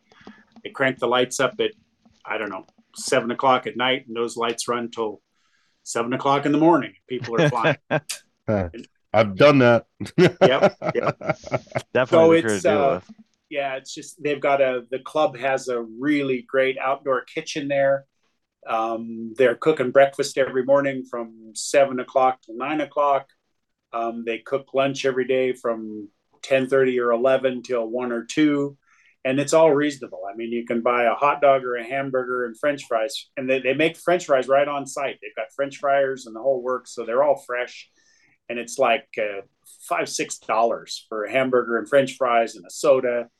[0.62, 1.72] They crank the lights up at,
[2.24, 5.20] I don't know, seven o'clock at night, and those lights run till
[5.82, 6.92] seven o'clock in the morning.
[7.08, 7.76] People are flying.
[9.12, 9.86] I've done that.
[10.16, 11.18] Yep, yep.
[11.92, 13.10] Definitely So the crew to it's, deal uh, with.
[13.50, 18.04] Yeah, it's just they've got a the club has a really great outdoor kitchen there.
[18.66, 23.28] Um, they're cooking breakfast every morning from seven o'clock to nine o'clock.
[23.92, 26.08] Um, they cook lunch every day from
[26.42, 28.76] ten thirty or eleven till one or two,
[29.24, 30.22] and it's all reasonable.
[30.30, 33.48] I mean, you can buy a hot dog or a hamburger and French fries, and
[33.48, 35.18] they, they make French fries right on site.
[35.22, 37.88] They've got French fryers and the whole works, so they're all fresh,
[38.50, 39.40] and it's like uh,
[39.88, 43.30] five six dollars for a hamburger and French fries and a soda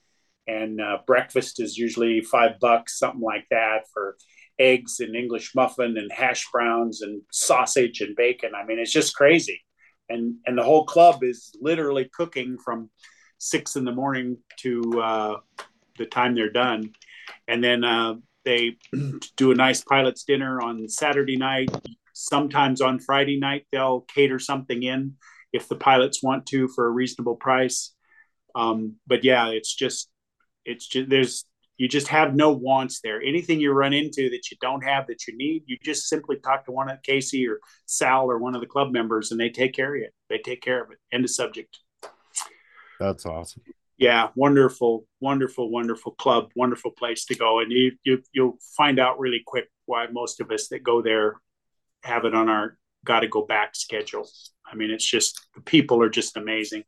[0.48, 4.16] and uh, breakfast is usually five bucks, something like that, for
[4.58, 8.52] eggs and English muffin and hash browns and sausage and bacon.
[8.56, 9.62] I mean, it's just crazy,
[10.08, 12.90] and and the whole club is literally cooking from
[13.36, 15.36] six in the morning to uh,
[15.98, 16.92] the time they're done,
[17.46, 18.78] and then uh, they
[19.36, 21.70] do a nice pilot's dinner on Saturday night.
[22.14, 25.14] Sometimes on Friday night they'll cater something in
[25.52, 27.94] if the pilots want to for a reasonable price.
[28.54, 30.10] Um, but yeah, it's just
[30.68, 31.44] it's just there's
[31.78, 33.22] you just have no wants there.
[33.22, 36.64] Anything you run into that you don't have that you need, you just simply talk
[36.64, 39.74] to one of Casey or Sal or one of the club members, and they take
[39.74, 40.12] care of it.
[40.28, 40.98] They take care of it.
[41.12, 41.78] End of subject.
[42.98, 43.62] That's awesome.
[43.96, 49.18] Yeah, wonderful, wonderful, wonderful club, wonderful place to go, and you you you'll find out
[49.20, 51.36] really quick why most of us that go there
[52.02, 54.28] have it on our got to go back schedule.
[54.70, 56.84] I mean, it's just the people are just amazing.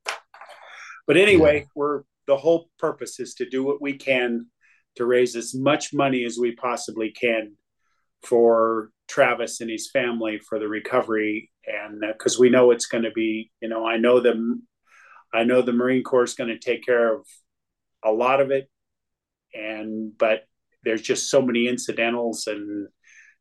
[1.06, 4.46] But anyway, we're the whole purpose is to do what we can
[4.96, 7.52] to raise as much money as we possibly can
[8.22, 13.11] for Travis and his family for the recovery, and because we know it's going to
[13.11, 14.61] be, you know, I know the,
[15.33, 17.26] I know the Marine Corps is going to take care of
[18.04, 18.68] a lot of it,
[19.54, 20.44] and but
[20.85, 22.88] there's just so many incidentals and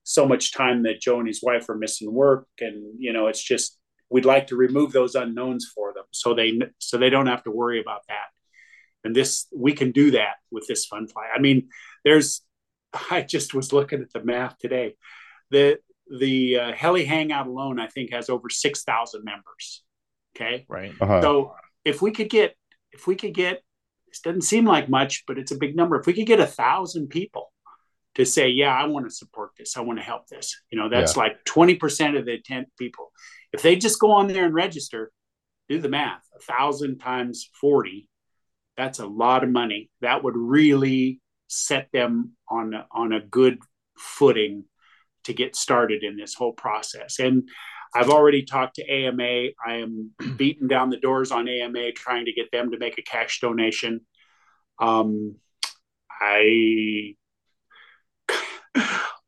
[0.03, 3.43] so much time that Joe and his wife are missing work, and you know, it's
[3.43, 3.77] just
[4.09, 7.51] we'd like to remove those unknowns for them so they so they don't have to
[7.51, 8.27] worry about that
[9.03, 11.27] and this we can do that with this fun fly.
[11.35, 11.69] I mean
[12.03, 12.41] there's
[13.11, 14.95] i just was looking at the math today.
[15.51, 15.79] The
[16.11, 19.83] the uh, heli hangout alone i think has over 6000 members.
[20.35, 20.65] Okay?
[20.67, 20.93] Right.
[20.99, 21.21] Uh-huh.
[21.21, 22.55] so if we could get
[22.91, 23.63] if we could get
[24.07, 25.99] this doesn't seem like much but it's a big number.
[25.99, 27.51] If we could get a thousand people
[28.15, 29.77] to say yeah i want to support this.
[29.77, 30.59] I want to help this.
[30.71, 33.11] You know that's like 20% of the intent people.
[33.53, 35.11] If they just go on there and register
[35.69, 38.08] do the math a thousand times 40
[38.79, 39.89] that's a lot of money.
[39.99, 43.59] That would really set them on a, on a good
[43.97, 44.63] footing
[45.25, 47.19] to get started in this whole process.
[47.19, 47.49] And
[47.95, 52.31] i've already talked to ama i am beating down the doors on ama trying to
[52.31, 54.01] get them to make a cash donation.
[54.79, 55.35] Um,
[56.21, 57.15] i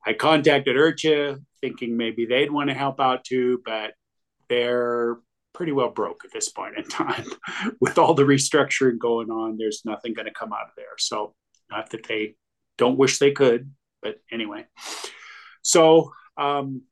[0.05, 3.93] i contacted IRCHA thinking maybe they'd want to help out too but
[4.47, 5.17] they're
[5.53, 7.25] pretty well broke at this point in time.
[7.81, 10.97] With all the restructuring going on, there's nothing going to come out of there.
[10.97, 11.33] So,
[11.69, 12.35] not that they
[12.77, 14.65] don't wish they could, but anyway.
[15.61, 16.83] So, um,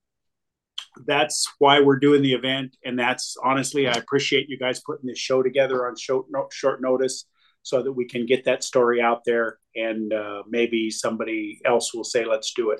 [1.05, 2.75] that's why we're doing the event.
[2.83, 7.25] And that's honestly, I appreciate you guys putting this show together on short, short notice
[7.63, 12.03] so that we can get that story out there and uh, maybe somebody else will
[12.03, 12.79] say, let's do it.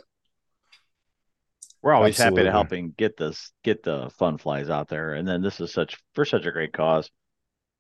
[1.82, 2.44] We're always happy Absolutely.
[2.46, 5.14] to helping get this get the fun flies out there.
[5.14, 7.10] And then this is such for such a great cause.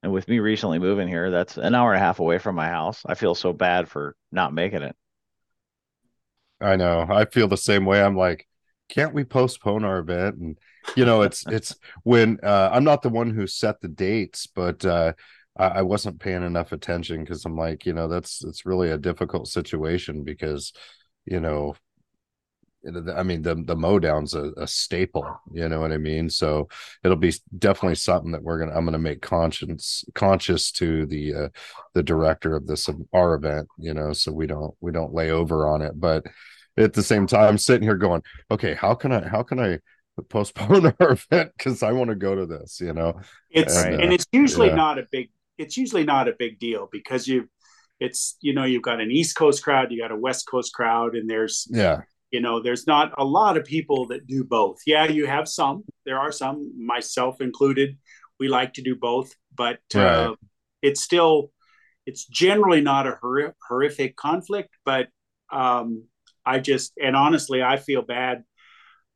[0.02, 2.70] And with me recently moving here, that's an hour and a half away from my
[2.70, 3.02] house.
[3.06, 4.96] I feel so bad for not making it.
[6.62, 7.06] I know.
[7.10, 8.02] I feel the same way.
[8.02, 8.48] I'm like,
[8.88, 10.38] can't we postpone our event?
[10.38, 10.58] And
[10.96, 14.86] you know, it's it's when uh, I'm not the one who set the dates, but
[14.86, 15.14] uh,
[15.58, 18.98] I, I wasn't paying enough attention because I'm like, you know, that's it's really a
[18.98, 20.72] difficult situation because,
[21.26, 21.76] you know,
[22.86, 25.40] I mean, the the mowdown's a, a staple.
[25.52, 26.30] You know what I mean?
[26.30, 26.70] So
[27.04, 31.50] it'll be definitely something that we're gonna I'm gonna make conscious conscious to the uh,
[31.94, 33.68] the director of this our event.
[33.78, 36.26] You know, so we don't we don't lay over on it, but
[36.78, 39.80] at the same time, I'm sitting here going, okay, how can I how can I
[40.30, 43.20] postpone our event because I want to go to this, you know?
[43.50, 44.76] It's And, and uh, it's usually yeah.
[44.76, 47.50] not a big it's usually not a big deal because you
[48.00, 51.16] it's you know you've got an East Coast crowd, you got a West Coast crowd,
[51.16, 54.80] and there's Yeah, you know there's not a lot of people that do both.
[54.86, 55.84] Yeah, you have some.
[56.06, 57.98] There are some, myself included.
[58.40, 60.34] We like to do both, but uh,
[60.82, 61.52] it's still
[62.06, 64.70] it's generally not a horri- horrific conflict.
[64.86, 65.08] But
[65.52, 66.04] um,
[66.46, 68.44] I just and honestly, I feel bad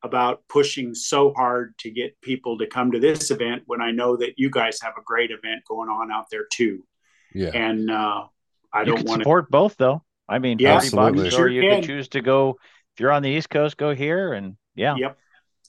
[0.02, 4.16] about pushing so hard to get people to come to this event when I know
[4.18, 6.84] that you guys have a great event going on out there too.
[7.32, 8.24] yeah, And uh,
[8.72, 9.22] I you don't can want to.
[9.24, 10.02] support both though.
[10.28, 11.22] I mean, Yeah, 40 absolutely.
[11.24, 11.80] bucks, Sure or you can.
[11.80, 12.58] could choose to go
[12.94, 14.94] if you're on the East Coast, go here and yeah.
[14.96, 15.18] Yep,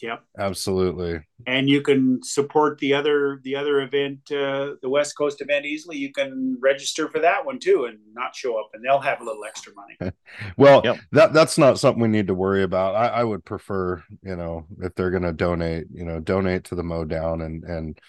[0.02, 0.24] yep.
[0.38, 1.22] absolutely.
[1.48, 5.98] And you can support the other the other event, uh, the West Coast event easily.
[5.98, 9.24] You can register for that one too and not show up, and they'll have a
[9.24, 10.12] little extra money.
[10.58, 10.98] Well, Yep.
[11.14, 12.96] that that's not something we need to worry about.
[12.96, 16.84] I, I would prefer, you know, if they're gonna donate, you know, donate to the
[16.84, 18.00] Mowdown and and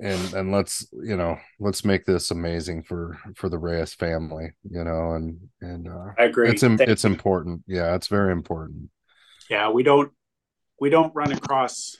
[0.00, 4.82] and and let's you know let's make this amazing for for the Reyes family, you
[4.84, 6.48] know, and and uh I agree.
[6.50, 7.10] it's Thank it's you.
[7.10, 7.62] important.
[7.66, 8.90] Yeah, it's very important.
[9.50, 10.10] yeah we don't
[10.80, 11.96] we don't run across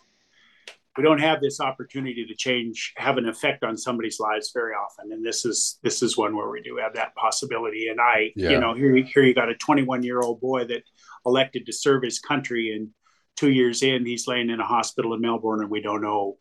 [0.96, 5.12] we don't have this opportunity to change have an effect on somebody's lives very often
[5.12, 8.50] and this is this is one where we do have that possibility and i Yeah.
[8.50, 10.82] you know here, here you got a 21 year old boy that
[11.26, 12.88] elected to serve his country and
[13.36, 16.38] two years in he's laying in a hospital in melbourne and we don't know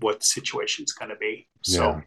[0.00, 2.00] what the situation's going to be so Yeah.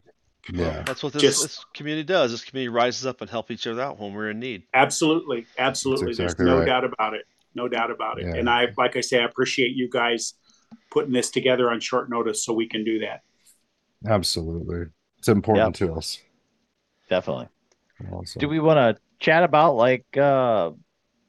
[0.52, 0.84] Yeah.
[0.86, 2.32] That's what this, Just- this community does.
[2.32, 4.64] This community rises up and help each other out when we're in need.
[4.74, 6.66] absolutely absolutely That's there's no right.
[6.66, 7.26] doubt about it
[7.56, 8.36] no doubt about it Yeah.
[8.36, 10.34] and i like i say i appreciate you guys
[10.92, 13.22] putting this together on short notice so we can do that
[14.06, 14.88] Absolutely.
[15.18, 16.20] It's important to us.
[17.10, 17.48] Definitely.
[18.12, 18.40] Also.
[18.40, 20.72] Do we want to chat about like uh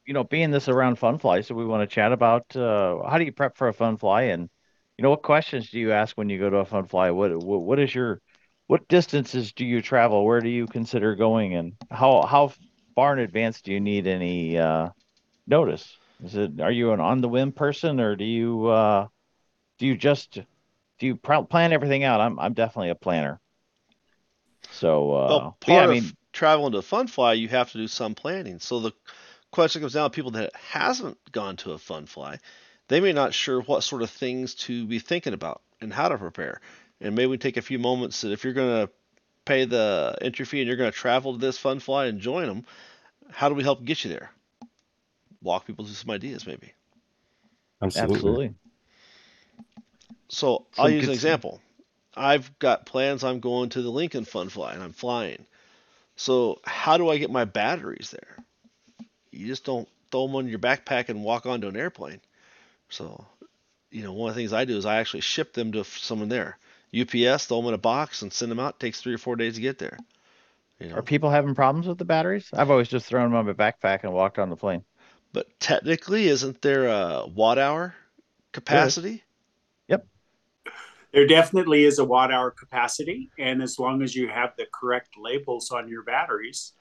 [0.07, 1.40] you know being this around fun fly?
[1.42, 4.22] So we want to chat about uh how do you prep for a fun fly
[4.22, 4.48] and
[4.99, 7.11] you know what questions do you ask when you go to a fun fly?
[7.11, 8.21] What what, what is your
[8.67, 10.25] what distances do you travel?
[10.25, 12.53] Where do you consider going and how how
[12.95, 14.91] far in advance do you need any uh
[15.47, 15.99] notice?
[16.25, 19.09] Is it are you an on the whim person or do you uh
[19.79, 20.35] do you just
[20.99, 22.21] do you pr- plan everything out?
[22.21, 23.41] I'm I'm definitely a planner.
[24.71, 27.71] So uh well, yeah, part I mean of traveling to a fun fly, you have
[27.73, 28.59] to do some planning.
[28.59, 28.93] So the
[29.53, 32.39] question comes down to people that hasn't gone to a fun fly.
[32.88, 36.18] They may not sure what sort of things to be thinking about and how to
[36.18, 36.61] prepare.
[37.01, 38.92] And maybe we take a few moments that if you're going to
[39.44, 42.47] pay the entry fee and you're going to travel to this fun fly and join
[42.47, 42.64] them,
[43.31, 44.31] how do we help get you there?
[45.42, 46.73] Walk people through some ideas, maybe.
[47.83, 48.16] Absolutely.
[48.16, 48.55] absolutely.
[50.29, 51.14] So I'll use an stuff.
[51.14, 51.61] example.
[52.16, 53.25] I've got plans.
[53.25, 55.47] I'm going to the Lincoln Fun Fly and I'm flying.
[56.16, 58.38] So how do I get my batteries there?
[59.33, 62.20] You just don't throw them on your backpack and walk onto an airplane.
[62.95, 63.27] So,
[63.91, 66.29] you know, one of the things I do is I actually ship them to someone
[66.29, 66.59] there.
[66.99, 68.79] UPS, throw them in a box and send them out.
[68.79, 69.99] takes three or four days to get there.
[70.79, 72.49] You know, Are people having problems with the batteries?
[72.53, 74.85] I've always just thrown them on my backpack and walked on the plane.
[75.33, 77.95] but technically, isn't there a watt hour
[78.53, 79.25] capacity?
[79.88, 80.07] Yep.
[81.13, 85.17] There definitely is a watt hour capacity and as long as you have the correct
[85.19, 86.73] labels on your batteries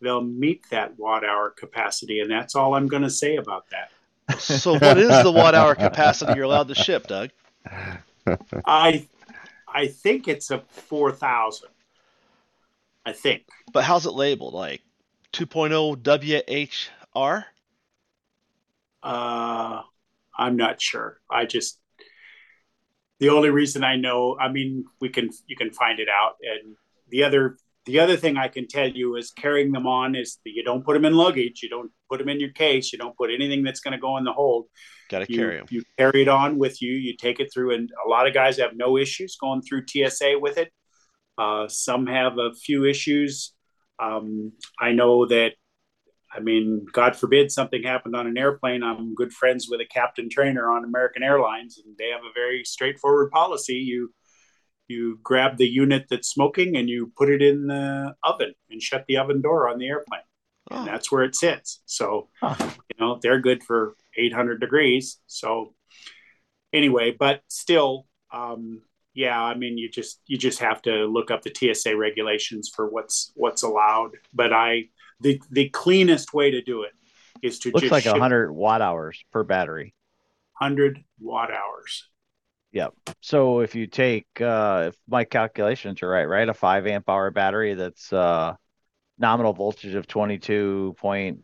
[0.00, 3.90] they'll meet that watt hour capacity and that's all i'm going to say about that
[4.38, 7.30] So what is the watt hour capacity you're allowed to ship, Doug?
[8.66, 9.06] i
[9.66, 11.68] i think it's a 4000
[13.06, 14.52] i think But how's it labeled?
[14.52, 14.82] Like
[15.32, 17.44] 2.0 WHR?
[19.02, 19.82] uh
[20.36, 21.78] i'm not sure i just
[23.20, 26.36] the only reason I know, I mean, we can you can find it out.
[26.40, 26.76] And
[27.08, 27.56] the other
[27.88, 30.92] the other thing I can tell you is carrying them on is you don't put
[30.92, 33.80] them in luggage, you don't put them in your case, you don't put anything that's
[33.80, 34.66] going to go in the hold.
[35.08, 35.66] Got to carry them.
[35.70, 38.58] you carry it on with you, you take it through, and a lot of guys
[38.58, 40.70] have no issues going through TSA with it.
[41.38, 43.54] Uh, some have a few issues.
[43.98, 45.52] Um, I know that
[46.30, 48.82] I mean, God forbid something happened on an airplane.
[48.82, 52.64] I'm good friends with a captain trainer on American Airlines, and they have a very
[52.64, 53.76] straightforward policy.
[53.76, 54.12] You
[54.88, 59.04] you grab the unit that's smoking and you put it in the oven and shut
[59.06, 60.20] the oven door on the airplane,
[60.70, 61.80] Oh, and that's where it sits.
[61.86, 62.56] So Huh.
[62.60, 65.18] you know they're good for 800 degrees.
[65.26, 65.74] So
[66.72, 68.82] anyway, but still, um,
[69.14, 72.88] yeah, I mean, you just you just have to look up the TSA regulations for
[72.88, 74.12] what's what's allowed.
[74.32, 76.92] But I the the cleanest way to do it
[77.42, 79.94] is to Looks just like ship 100 watt hours per battery.
[80.58, 82.06] 100 watt hours.
[83.20, 87.30] So if you take, uh, if my calculations are right, right, a five amp hour
[87.30, 88.54] battery that's uh,
[89.18, 91.40] nominal voltage of 22 point,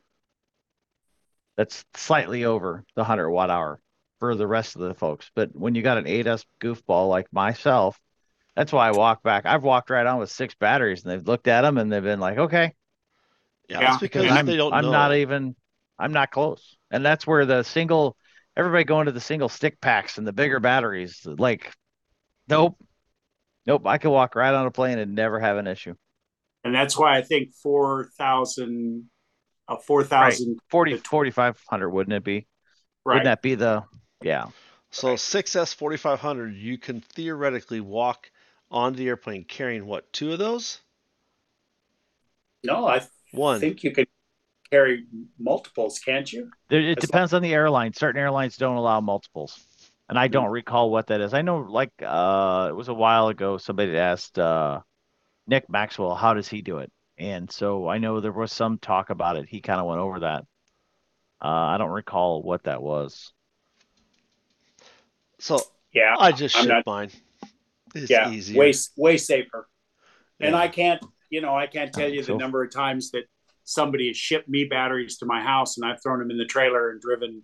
[1.57, 3.81] that's slightly over the 100 watt hour
[4.18, 5.31] for the rest of the folks.
[5.35, 7.99] But when you got an 8S goofball like myself,
[8.57, 9.47] that's why I walk back.
[9.47, 12.20] I've walked right on with six batteries and they've looked at them and they've been
[12.20, 12.75] like, okay,
[13.68, 14.91] yeah, Yeah, that's because because I'm, they don't I'm know.
[14.91, 15.57] not even
[15.99, 16.77] I'm not close.
[16.91, 18.16] And that's where the single
[18.57, 21.20] everybody going to the single stick packs and the bigger batteries.
[21.24, 21.72] Like,
[22.48, 22.76] nope.
[23.66, 23.86] Nope.
[23.86, 25.94] I could walk right on a plane and never have an issue.
[26.64, 29.09] And that's why I think 4,000
[29.68, 32.46] a 4,000 40 The- 4500 wouldn't it be?
[33.05, 33.14] right.
[33.14, 33.84] Wouldn't that be the
[34.22, 34.46] yeah.
[34.90, 38.30] So 6S 4500, you can theoretically walk
[38.70, 40.11] on the airplane carrying what?
[40.12, 40.80] Two of those?
[42.62, 43.02] No, I
[43.32, 43.61] One.
[43.61, 44.07] think you can
[44.75, 45.05] carry
[45.39, 46.51] multiples, can't you?
[46.68, 47.93] There, it As depends on the airline.
[47.93, 49.59] Certain airlines don't allow multiples.
[50.09, 51.33] And I don't recall what that is.
[51.33, 54.81] I know like uh it was a while ago somebody asked uh
[55.47, 56.91] Nick Maxwell how does he do it?
[57.16, 59.49] And so I know there was some talk about it.
[59.49, 60.45] He kind of went over that.
[61.43, 63.33] Uh I don't recall what that was.
[65.39, 65.59] So
[65.93, 66.16] Yeah.
[66.18, 67.11] I just ship not- mine.
[67.95, 68.31] It's yeah.
[68.31, 68.59] easier.
[68.59, 69.68] Way way safer.
[70.41, 71.01] And I can't,
[71.31, 73.25] you know, I can't tell you the number of times that
[73.65, 76.91] somebody has shipped me batteries to my house and I've thrown them in the trailer
[76.91, 77.43] and driven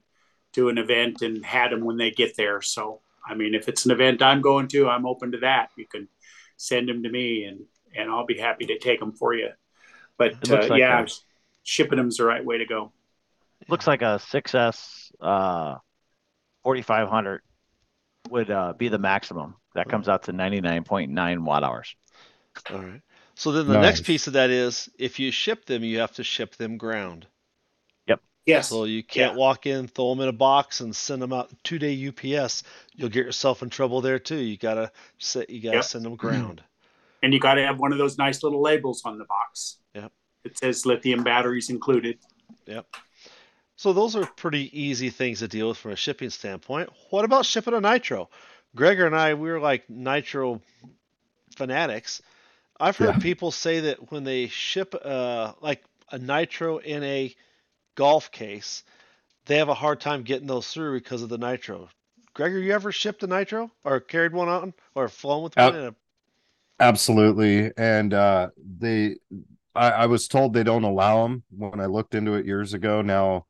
[0.52, 2.60] to an event and had them when they get there.
[2.60, 5.70] So, I mean, if it's an event I'm going to, I'm open to that.
[5.76, 6.08] You can
[6.56, 7.60] send them to me and,
[7.96, 9.48] and I'll be happy to take them for you.
[10.18, 11.08] But uh, like yeah, a-
[11.62, 12.92] shipping them's the right way to go.
[13.68, 15.76] Looks like a 6S uh
[16.62, 17.42] 4500
[18.30, 19.54] would uh be the maximum.
[19.74, 21.94] That comes out to 99.9 watt hours.
[22.70, 23.00] All right.
[23.40, 26.22] So then the next piece of that is if you ship them, you have to
[26.22, 27.26] ship them ground.
[28.06, 28.20] Yep.
[28.44, 28.68] Yes.
[28.68, 29.38] So you can't Yeah.
[29.38, 32.64] walk in, throw them in a box, and send them out two day UPS.
[32.94, 34.36] You'll get yourself in trouble there too.
[34.36, 35.84] You gotta set, you gotta Yep.
[35.84, 36.62] send them ground.
[37.22, 39.78] and you got to have one of those nice little labels on the box.
[39.94, 40.12] Yep.
[40.44, 42.18] It says lithium batteries included.
[42.66, 42.94] Yep.
[43.76, 46.90] So those are pretty easy things to deal with from a shipping standpoint.
[47.08, 48.28] What about shipping a nitro?
[48.76, 50.60] Greggor and I, we were like nitro
[51.56, 52.20] fanatics.
[52.80, 53.20] I've heard Yeah.
[53.20, 57.34] people say that when they ship uh, like a nitro in a
[57.96, 58.84] golf case,
[59.46, 61.90] they have a hard time getting those through because of the nitro.
[62.34, 65.74] Greggor, you ever shipped a nitro or carried one on or flown with one?
[65.74, 65.94] In a,
[66.78, 67.70] Absolutely.
[67.76, 69.16] And uh they
[69.74, 73.02] I, I was told they don't allow them when I looked into it years ago.
[73.02, 73.46] Now,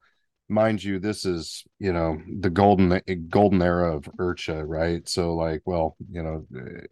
[0.49, 3.01] mind you, this is, you know, the golden
[3.31, 5.09] golden era of IRCHA, right?
[5.09, 6.87] So like, well, you know, eh,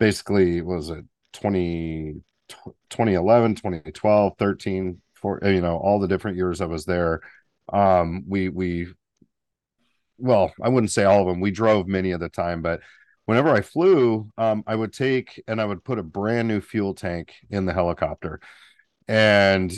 [0.00, 1.04] basically was it
[1.34, 2.16] 20
[2.90, 7.20] 2011, 2012, 13, for you know, all the different years I was there.
[7.72, 8.88] Um we we
[10.18, 11.40] well, I wouldn't say all of them.
[11.40, 12.80] We drove many of the time, but
[13.26, 16.94] whenever I flew, um, I would take and I would put a brand new fuel
[16.94, 18.40] tank in the helicopter,
[19.08, 19.72] and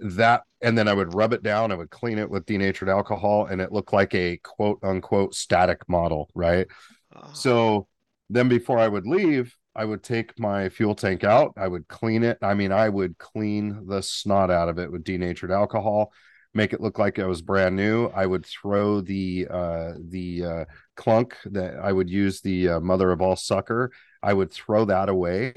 [0.00, 1.72] that, and then I would rub it down.
[1.72, 5.88] I would clean it with denatured alcohol, and it looked like a quote unquote static
[5.88, 6.66] model, right?
[7.14, 7.88] oh, So
[8.30, 11.52] then before I would leave, I would take my fuel tank out.
[11.56, 12.38] I would clean it.
[12.42, 16.12] I mean, I would clean the snot out of it with denatured alcohol,
[16.54, 18.06] make it look like it was brand new.
[18.08, 20.64] I would throw the uh the uh
[20.96, 23.92] clunk that I would use the uh, mother of all sucker.
[24.22, 25.54] I would throw that away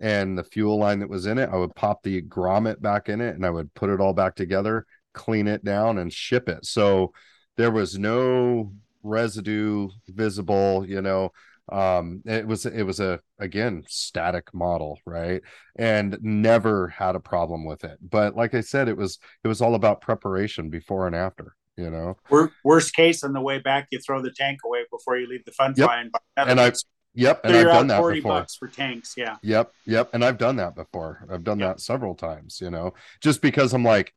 [0.00, 3.20] and the fuel line that was in it, I would pop the grommet back in
[3.20, 6.64] it and I would put it all back together, clean it down and ship it.
[6.64, 7.12] So
[7.56, 11.32] there was no residue visible, you know,
[11.70, 15.42] um it was it was a again static model right
[15.76, 19.60] and never had a problem with it but like i said it was it was
[19.60, 22.16] all about preparation before and after you know.
[22.62, 25.52] Worst case on the way back, you throw the tank away before you leave the
[25.52, 25.86] fun Yep.
[25.88, 26.04] fly
[26.36, 26.72] and i
[27.14, 28.40] yep and i've done that forty before.
[28.40, 29.14] bucks for tanks.
[29.16, 29.36] Yeah.
[29.42, 31.24] Yep, yep, and I've done that before.
[31.30, 31.76] I've done Yep.
[31.76, 34.12] that several times, you know, just because I'm like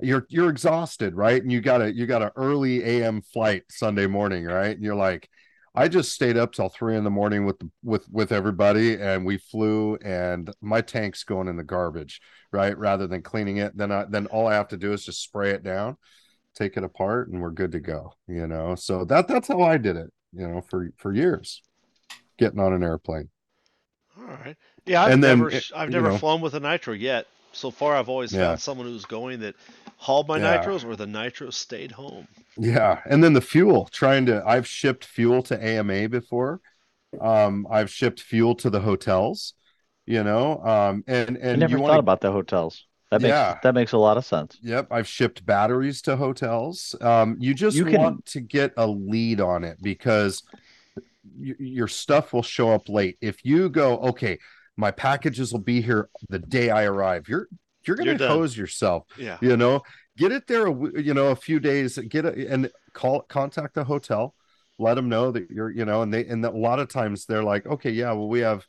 [0.00, 1.40] you're you're exhausted, right?
[1.40, 4.74] And you got a you got an early AM flight Sunday morning, right?
[4.74, 5.28] And you're like
[5.76, 9.36] I just stayed up till 3 in the morning with with with everybody and we
[9.38, 12.20] flew and my tank's going in the garbage,
[12.52, 12.76] right?
[12.78, 15.50] Rather than cleaning it, then I then all I have to do is just spray
[15.50, 15.96] it down,
[16.54, 18.74] take it apart and we're good to go, you know.
[18.74, 21.62] So that that's how I did it, you know, for for years.
[22.38, 23.28] Getting on an airplane.
[24.18, 24.56] All right.
[24.86, 27.26] Yeah, I've And then, never, sh- I've never know- flown with a nitro yet.
[27.52, 28.48] So far, I've always Yeah.
[28.48, 29.54] found someone who's going that
[29.96, 30.62] hauled my Yeah.
[30.64, 32.28] nitros, or the nitros stayed home.
[32.58, 36.60] Yeah, and then the fuel, trying to I've shipped fuel to AMA before.
[37.20, 39.54] Um, I've shipped fuel to the hotels,
[40.06, 40.62] you know.
[40.64, 42.84] Um, and I and never you thought want about the hotels.
[43.10, 43.58] That makes Yeah.
[43.62, 44.58] that makes a lot of sense.
[44.62, 46.94] Yep, I've shipped batteries to hotels.
[47.00, 50.42] Um, you just You can- want to get a lead on it because
[51.38, 53.16] y- your stuff will show up late.
[53.20, 54.38] If you go, okay,
[54.76, 57.28] my packages will be here the day I arrive.
[57.28, 57.48] You're
[57.86, 58.30] you're You're gonna done.
[58.30, 59.04] hose yourself.
[59.18, 59.38] Yeah.
[59.40, 59.82] you know
[60.16, 63.84] get it there a you know a few days get it and call contact the
[63.84, 64.34] hotel
[64.78, 67.42] let them know that you're you know and they and a lot of times they're
[67.44, 68.64] like okay yeah well we have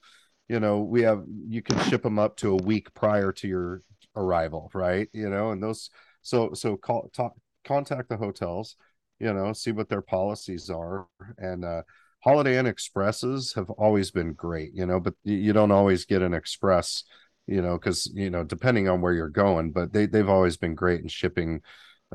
[0.49, 3.81] you know we have you can ship them up to a week prior to your
[4.15, 5.89] arrival right you know and those
[6.21, 7.33] so so call talk
[7.65, 8.75] contact the hotels
[9.19, 11.07] you know see what their policies are
[11.37, 11.81] and uh
[12.23, 16.33] holiday inn expresses have always been great you know but you don't always get an
[16.33, 17.03] express
[17.47, 20.75] you know because you know depending on where you're going but they, they've always been
[20.75, 21.61] great in shipping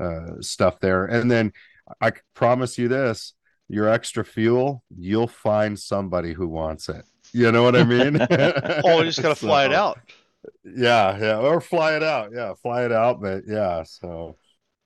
[0.01, 1.51] uh stuff there and then
[2.01, 3.33] I promise you this
[3.67, 7.03] your extra fuel you'll find somebody who wants it
[7.33, 9.99] you know what i mean Oh, you just gotta fly it out.
[10.63, 14.37] yeah yeah or fly it out yeah fly it out but yeah so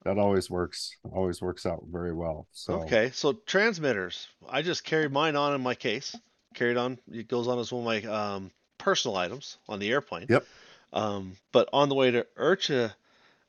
[0.05, 4.27] that always works always works out very well so Okay, so transmitters.
[4.47, 6.15] I just carried mine on in my case.
[6.53, 6.97] Carried on.
[7.11, 8.51] It goes on as one of my um,
[8.87, 10.27] personal items on the airplane.
[10.29, 10.45] Yep.
[10.93, 12.93] Um, but on the way to IRCHA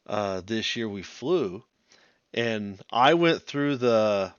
[0.08, 1.62] uh, this year, we flew,
[2.34, 4.32] and I went through the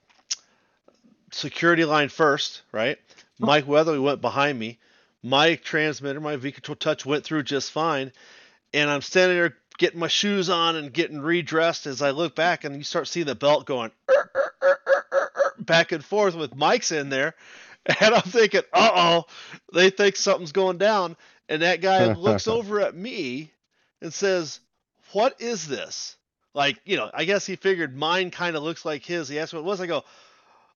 [1.31, 2.63] security line first.
[2.73, 2.97] Right.
[3.39, 4.77] Mike Weatherly went behind me.
[5.23, 8.11] My transmitter, my V Control Touch, went through just fine,
[8.73, 12.65] and I'm standing there getting my shoes on and getting redressed as I look back,
[12.65, 13.91] and you start seeing the belt going
[15.57, 17.35] back and forth with Mike's in there.
[18.01, 19.25] And I'm thinking, uh oh,
[19.73, 21.17] they think something's going down.
[21.47, 23.51] And that guy looks over at me
[24.01, 24.59] and says,
[25.13, 26.15] What is this?
[26.53, 29.27] Like, you know, I guess he figured mine kind of looks like his.
[29.27, 29.81] He asked what it was.
[29.81, 30.03] I go,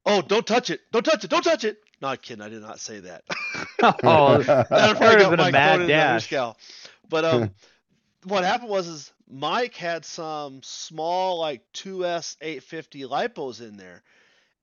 [0.06, 0.82] Oh, don't touch it.
[0.92, 1.30] Don't touch it.
[1.30, 1.78] Don't touch it.
[2.02, 2.44] Not kidding.
[2.44, 3.24] I did not say that.
[4.04, 4.40] oh,
[4.70, 6.30] That That probably would've got been a Mike mad the dash.
[6.30, 6.56] rescal.
[7.10, 7.52] But um,
[8.24, 14.04] what happened was is Mike had some small like 2S 850 lipos in there,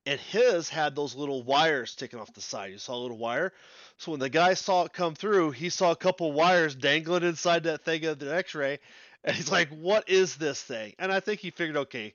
[0.06, 2.72] and his had those little wires sticking off the side.
[2.72, 3.52] You saw a little wire.
[3.98, 7.64] So when the guy saw it come through, he saw a couple wires dangling inside
[7.64, 8.78] that thing of the X-ray,
[9.24, 12.14] and he's like, "What is this thing?" And I think he figured, okay,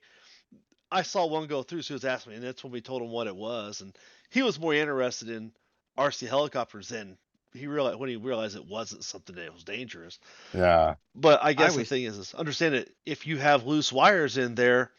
[0.90, 3.02] I saw one go through, so he was asking me, and that's when we told
[3.02, 3.96] him what it was, and
[4.30, 5.52] he was more interested in
[5.96, 7.16] RC helicopters than
[7.54, 10.18] he realized when he realized it wasn't something that was dangerous.
[10.52, 12.92] yeah But I guess always- the thing is, is understand it.
[13.06, 14.90] If you have loose wires in there,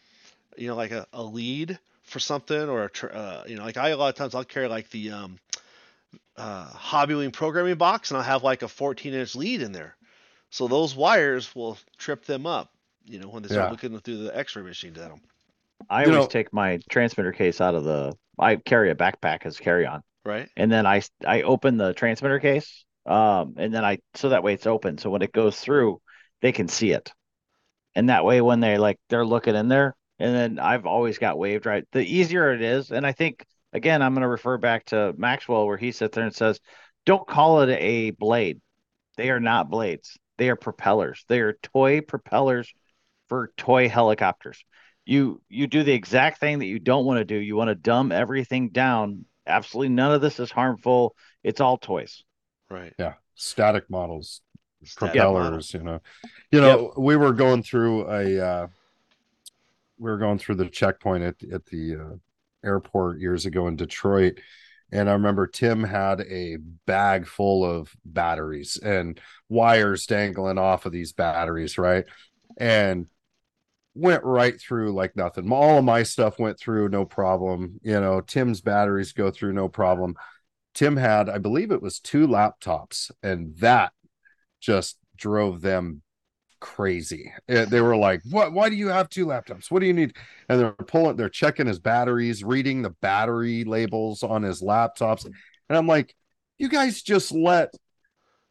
[0.57, 1.77] you know, like a, a lead
[2.07, 4.43] for something, or a tr- uh, you know, like I a lot of times I'll
[4.43, 5.39] carry like the um,
[6.35, 9.95] uh, Hobbywing programming box, and I'll have like a 14 inch lead in there.
[10.49, 12.71] So those wires will trip them up.
[13.05, 13.71] You know, when they start Yeah.
[13.71, 15.21] looking through the X-ray machine at them,
[15.89, 18.13] I You always know- take my transmitter case out of the.
[18.39, 20.49] I carry a backpack as carry on, right?
[20.55, 24.53] and then I I open the transmitter case, um, and then I so that way
[24.53, 26.01] it's open, so when it goes through,
[26.41, 27.11] they can see it,
[27.95, 31.37] and that way when they like they're looking in there, and then I've always got
[31.37, 31.85] waved right.
[31.91, 35.67] The easier it is, and I think again I'm going to refer back to Maxwell
[35.67, 36.59] where he sits there and says,
[37.05, 38.61] "Don't call it a blade.
[39.15, 40.17] They are not blades.
[40.37, 41.23] They are propellers.
[41.27, 42.71] They are toy propellers
[43.27, 44.63] for toy helicopters."
[45.07, 47.35] you you do the exact thing that you don't want to do.
[47.35, 49.25] You want to dumb everything down.
[49.47, 51.15] Absolutely none of this is harmful.
[51.43, 52.23] It's all toys.
[52.69, 52.93] Right.
[52.99, 54.41] yeah static models
[54.83, 55.35] Static model.
[55.35, 56.01] propellers you know
[56.51, 58.67] you know we were going through a uh
[59.97, 62.15] we were going through the checkpoint at at the uh,
[62.65, 64.39] airport years ago in detroit
[64.91, 69.19] and i remember tim had a bag full of batteries and
[69.49, 72.05] wires dangling off of these batteries right?
[72.57, 73.07] And
[73.93, 75.51] went right through like nothing.
[75.51, 77.79] All of my stuff went through no problem.
[77.81, 80.15] You know tim's batteries go through no problem.
[80.73, 83.93] Tim had i believe it was two laptops and that
[84.59, 86.01] just drove them
[86.59, 87.31] crazy.
[87.49, 88.53] Uh, They were like, "What?
[88.53, 89.71] Why do you have two laptops?
[89.71, 90.15] What do you need?"
[90.49, 95.35] And they're pulling, they're checking his batteries, reading the battery labels on his laptops, and
[95.77, 96.15] I'm like,
[96.57, 97.73] "You guys just let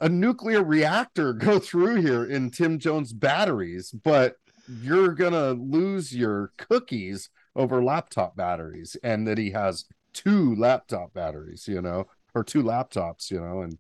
[0.01, 4.37] a nuclear reactor go through here in Tim Jones batteries, but
[4.69, 11.69] you're gonna lose your cookies over laptop batteries, and that he has two laptop batteries,
[11.69, 13.79] you know, or two laptops, you know, and."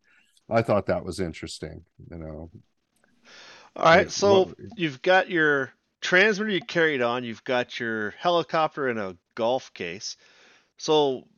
[0.48, 2.50] I thought that was interesting, you know.
[3.76, 5.70] All right, so you've got your
[6.00, 10.16] transmitter you carried on, you've got your helicopter in a golf case.
[10.78, 11.28] So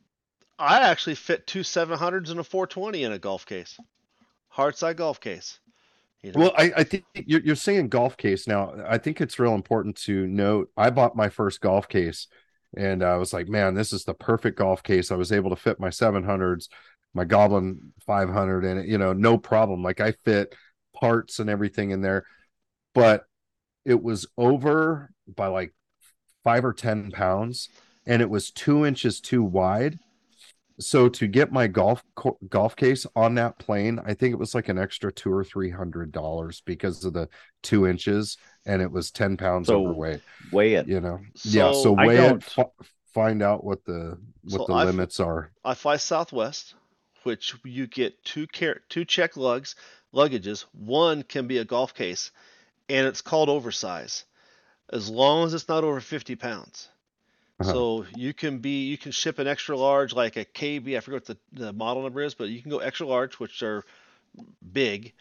[0.57, 3.77] I actually fit two 700s and a 420 in a golf case,
[4.47, 5.59] hard side golf case.
[6.21, 6.39] You know?
[6.39, 8.73] Well, I, I think you're, you're saying golf case now.
[8.85, 10.69] I think it's real important to note.
[10.77, 12.27] I bought my first golf case,
[12.75, 15.55] and I was like, "Man, this is the perfect golf case." I was able to
[15.55, 16.67] fit my 700s,
[17.13, 19.81] my Goblin 500, and you know, no problem.
[19.81, 20.53] Like I fit
[20.99, 22.25] parts and everything in there,
[22.93, 23.25] but
[23.85, 25.73] it was over by like
[26.43, 27.69] five or ten pounds,
[28.05, 29.99] and it was two inches too wide.
[30.81, 34.55] So to get my golf co- golf case on that plane, I think it was
[34.55, 37.27] like an extra two or three hundred dollars because of the
[37.63, 40.21] two inches, and it was ten pounds So, overweight.
[40.53, 40.87] Weigh it.
[40.87, 41.71] You know, yeah.
[41.73, 42.71] So So- I weigh it, don't-
[43.13, 45.51] find out what the what So the I've- limits are.
[45.65, 46.75] I fly Southwest,
[47.23, 49.75] which you get two car- two check lugs
[50.13, 50.65] luggages.
[50.73, 52.31] One can be a golf case,
[52.89, 54.25] and it's called oversize,
[54.91, 56.89] as long as it's not over 50 pounds.
[57.59, 57.71] Uh-huh.
[57.73, 60.97] So you can be you can ship an extra large like a KB.
[60.97, 63.63] I forget what the, the model number is, but you can go extra large, which
[63.63, 63.83] are
[64.73, 65.13] big.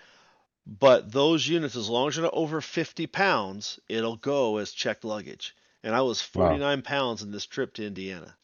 [0.66, 5.05] But those units, as long as you're not over 50 pounds, it'll go as checked
[5.05, 5.57] luggage.
[5.82, 6.61] And I was Wow.
[6.61, 8.36] 49 pounds in this trip to Indiana.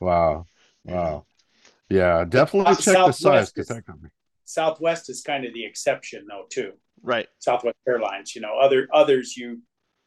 [0.00, 0.46] Wow,
[0.84, 1.26] wow,
[1.88, 2.24] yeah.
[2.24, 4.10] Definitely Uh, check the size Southwest because is- that company.
[4.44, 6.72] Southwest is kind of the exception, though, too.
[7.02, 7.28] Right.
[7.38, 8.34] Southwest Airlines.
[8.34, 9.60] You know, other others you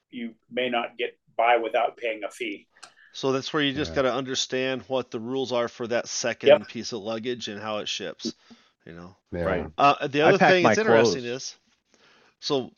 [0.09, 2.67] you may not get by without paying a fee.
[3.13, 3.95] So that's where you just Yeah.
[3.97, 6.67] got to understand what the rules are for that second Yep.
[6.69, 8.33] piece of luggage and how it ships.
[8.85, 9.15] You know.
[9.31, 9.41] Yeah.
[9.41, 9.65] Right.
[9.77, 11.33] Uh, the other thing my that's interesting clothes.
[11.43, 11.55] is,
[12.39, 12.71] so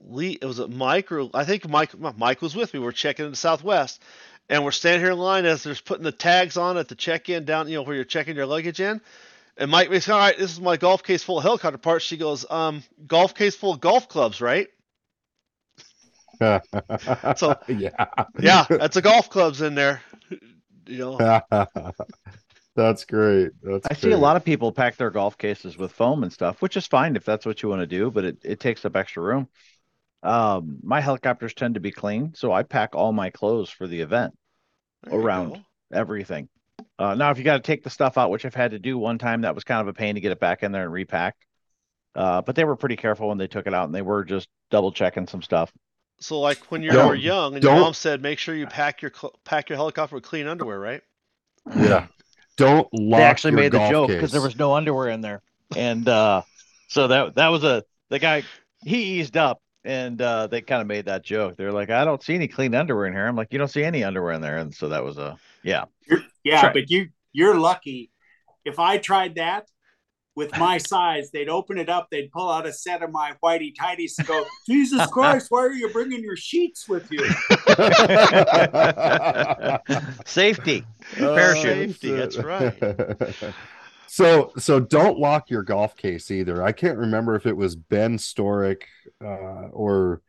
[0.00, 1.92] Lee, it was a Mike or I think Mike.
[1.98, 2.80] Mike was with me.
[2.80, 4.02] We're checking into Southwest,
[4.48, 7.44] and we're standing here in line as there's putting the tags on at the check-in
[7.46, 7.68] down.
[7.68, 9.00] You know where you're checking your luggage in.
[9.58, 12.04] And Mike makes, all right, this is my golf case full of helicopter parts.
[12.04, 14.68] She goes, um, golf case full of golf clubs, right?
[17.36, 18.06] So- yeah,
[18.38, 20.02] Yeah, that's a golf clubs in there.
[20.86, 21.18] You know,
[22.76, 23.50] that's great.
[23.62, 26.60] That's I see a lot of people pack their golf cases with foam and stuff,
[26.62, 28.94] which is fine if that's what you want to do, but it, it takes up
[28.94, 29.48] extra room.
[30.22, 34.00] Um, my helicopters tend to be clean, so I pack all my clothes for the
[34.00, 34.34] event,
[35.04, 35.58] There around.
[35.92, 36.48] everything.
[36.98, 38.96] Uh, now, if you got to take the stuff out, which I've had to do
[38.96, 40.92] one time, that was kind of a pain to get it back in there and
[40.92, 41.36] repack.
[42.14, 44.48] Uh, but they were pretty careful when they took it out, and they were just
[44.70, 45.70] double checking some stuff.
[46.18, 49.02] So like when you Don't- were young and your mom said, make sure you pack
[49.02, 49.12] your
[49.44, 51.02] pack your helicopter with clean underwear, right?
[51.76, 52.06] Yeah.
[52.56, 55.42] Don't lock they actually your made the joke because there was no underwear in there,
[55.76, 56.40] and uh,
[56.88, 58.44] so that that was a the guy
[58.82, 61.56] he eased up, and uh, they kind of made that joke.
[61.56, 63.84] They're like, "I don't see any clean underwear in here." I'm like, "You don't see
[63.84, 65.36] any underwear in there," and so that was a
[65.66, 65.84] yeah.
[66.08, 66.70] You're, yeah, Sure.
[66.72, 68.10] but you you're lucky.
[68.64, 69.68] If I tried that
[70.34, 73.72] with my size, they'd open it up, they'd pull out a set of my whitey
[73.74, 77.18] tighties and go, Jesus Christ, why are you bringing your sheets with you?
[80.26, 80.84] Safety.
[81.20, 81.90] Oh, Parachute.
[81.90, 82.74] Safety, that's right.
[84.06, 86.62] so so don't lock your golf case either.
[86.62, 88.82] I can't remember if it was Ben Storick
[89.24, 90.22] uh, or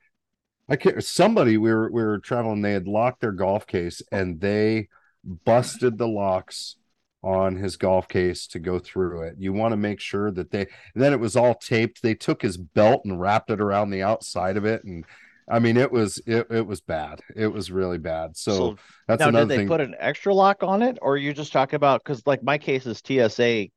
[0.69, 4.39] I can't somebody we were we were traveling, they had locked their golf case and
[4.39, 4.89] they
[5.23, 6.75] busted the locks
[7.23, 9.35] on his golf case to go through it.
[9.37, 12.01] You want to make sure that they then it was all taped.
[12.01, 15.05] They took his belt and wrapped it around the outside of it and
[15.49, 17.21] I mean it was it, it was bad.
[17.35, 18.37] It was really bad.
[18.37, 19.67] So, So, that's now, another did they thing.
[19.67, 22.85] put an extra lock on it, or you just talking about because like my case
[22.85, 23.67] is TSA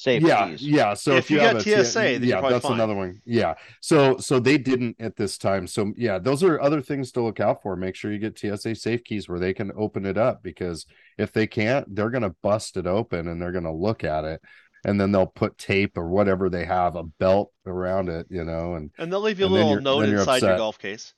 [0.00, 0.28] safeties?
[0.28, 0.94] Yeah, yeah.
[0.94, 2.72] So If if, you you, got have a T- TSA, yeah, that's fine.
[2.72, 3.20] another one.
[3.24, 3.54] Yeah.
[3.80, 5.66] So so they didn't at this time.
[5.66, 7.76] So yeah, those are other things to look out for.
[7.76, 10.86] Make sure you get TSA safe keys where they can open it up because
[11.18, 14.40] if they can't, they're gonna bust it open and they're gonna look at it.
[14.84, 18.74] And then they'll put tape or whatever they have, a belt around it, you know,
[18.76, 21.12] and and they'll leave you a little note inside your golf case.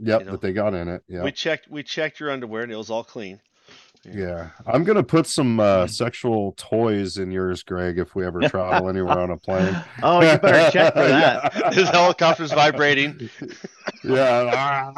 [0.00, 0.32] yep, You know.
[0.32, 1.02] that they got in it.
[1.08, 1.22] Yeah.
[1.22, 3.40] We checked we checked your underwear and it was all clean.
[4.12, 8.88] Yeah, I'm gonna put some uh, sexual toys in yours, Greg, if we ever travel
[8.88, 9.76] anywhere on a plane.
[10.02, 11.52] Oh, you better check for that.
[11.74, 13.28] His helicopter's vibrating.
[14.04, 14.92] Yeah,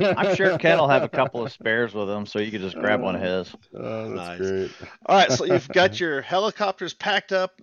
[0.00, 2.76] I'm sure Ken will have a couple of spares with him, so you could just
[2.76, 3.54] grab one of his.
[3.74, 4.38] Oh, that's Nice.
[4.38, 4.70] great.
[5.06, 7.60] All right, so you've got your helicopters packed up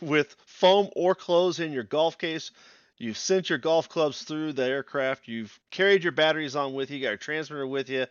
[0.00, 2.50] with foam or clothes in your golf case.
[2.98, 5.28] You've sent your golf clubs through the aircraft.
[5.28, 6.96] You've carried your batteries on with you.
[6.96, 8.06] You got your transmitter with you.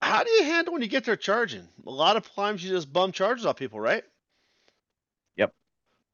[0.00, 1.66] How do you handle when you get there charging?
[1.86, 4.04] A lot of times you just bum charges off people, right?
[5.36, 5.52] Yep.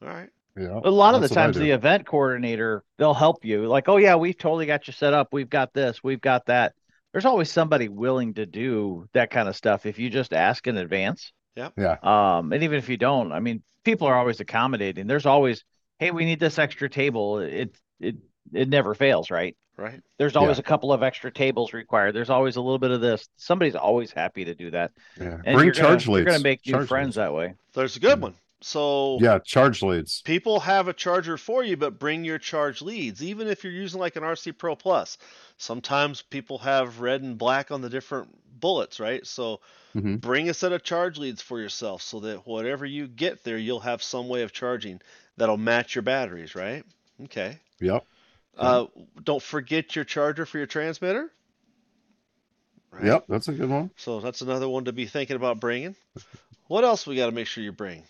[0.03, 0.30] All right.
[0.57, 0.80] Yeah.
[0.85, 3.66] A lot of the that's what I times, the event coordinator they'll help you.
[3.66, 5.28] Like, oh yeah, we've totally got you set up.
[5.32, 6.03] We've got this.
[6.03, 6.74] We've got that.
[7.12, 10.76] There's always somebody willing to do that kind of stuff if you just ask in
[10.76, 11.32] advance.
[11.57, 11.70] Yeah.
[11.76, 11.97] Yeah.
[12.03, 15.07] Um, and even if you don't, I mean, people are always accommodating.
[15.07, 15.64] There's always,
[15.99, 17.41] hey, we need this extra table.
[17.41, 18.16] It it
[18.53, 19.57] it never fails, right?
[19.77, 20.01] Right.
[20.18, 22.12] There's always a couple of extra tables required.
[22.14, 23.29] There's always a little bit of this.
[23.37, 24.93] Somebody's always happy to do that.
[25.20, 25.41] Yeah.
[25.45, 27.16] And Bring you're gonna, charge You're gonna make new friends leads.
[27.16, 27.55] that way.
[27.72, 28.22] There's a good Mhm.
[28.22, 28.35] one.
[28.61, 30.22] So Yeah, charge leads.
[30.22, 33.99] people have a charger for you, but bring your charge leads, even if you're using
[34.01, 35.18] like an RC Pro Plus.
[35.59, 38.29] Sometimes people have red and black on the different
[38.61, 39.27] bullets, right?
[39.27, 39.61] So
[39.97, 40.20] Mhm.
[40.20, 43.81] bring a set of charge leads for yourself so that whatever you get there, you'll
[43.81, 45.01] have some way of charging
[45.37, 46.85] that'll match your batteries, right?
[47.25, 47.59] Okay.
[47.81, 48.07] Yep.
[48.57, 48.86] Uh,
[49.22, 51.30] don't forget your charger for your transmitter.
[52.90, 53.07] Right?
[53.07, 53.24] Yep.
[53.28, 53.90] That's a good one.
[53.96, 55.96] So that's another one to be thinking about bringing.
[56.68, 58.05] What else we got to make sure you bring?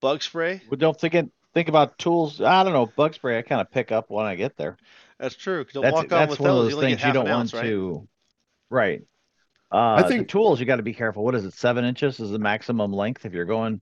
[0.00, 0.62] Bug spray.
[0.70, 2.40] But don't think it, think about tools.
[2.40, 2.86] I don't know.
[2.86, 3.38] Bug spray.
[3.38, 4.76] I kind of pick up when I get there.
[5.18, 5.64] That's true.
[5.64, 6.64] 'cause Don't That's walk on that's with one of those.
[6.72, 7.62] those You things you don't an want ounce, right?
[7.64, 8.08] to.
[8.70, 9.02] Right.
[9.72, 11.24] Uh, the think- tools you got to be careful.
[11.24, 11.54] What is it?
[11.54, 13.80] Seven inches is the maximum length if you're going.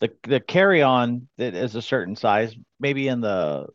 [0.00, 2.54] The the carry on that is a certain size.
[2.78, 3.66] Maybe in the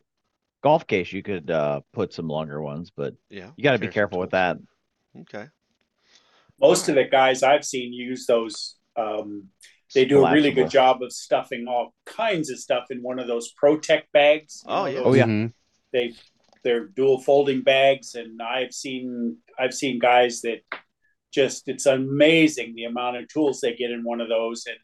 [0.64, 3.52] golf case you could uh, put some longer ones, but Yeah.
[3.58, 4.58] you got to be careful with that.
[5.22, 5.48] Okay.
[6.60, 8.76] Most of the guys I've seen use those.
[8.96, 9.48] Um,
[9.96, 13.28] they do a really good job of stuffing all kinds of stuff in one of
[13.28, 14.64] those Protect bags.
[14.68, 14.96] Oh, yeah.
[14.96, 15.26] those- Oh, yeah.
[15.26, 15.54] Mhm.
[15.92, 16.14] They
[16.64, 20.62] they're dual folding bags, and I've seen I've seen guys that
[21.34, 24.78] just it's amazing the amount of tools they get in one of those, and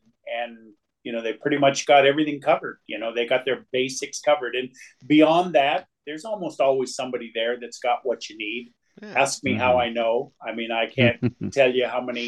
[0.43, 0.73] and
[1.07, 2.77] you know they pretty much got everything covered.
[2.91, 4.67] You know they got their basics covered, and
[5.15, 8.63] beyond that, there's almost always somebody there that's got what you need.
[9.01, 9.21] Yeah.
[9.23, 9.83] Ask me how Mhm.
[9.85, 10.13] I know.
[10.47, 11.19] I mean, I can't
[11.57, 12.27] tell you how many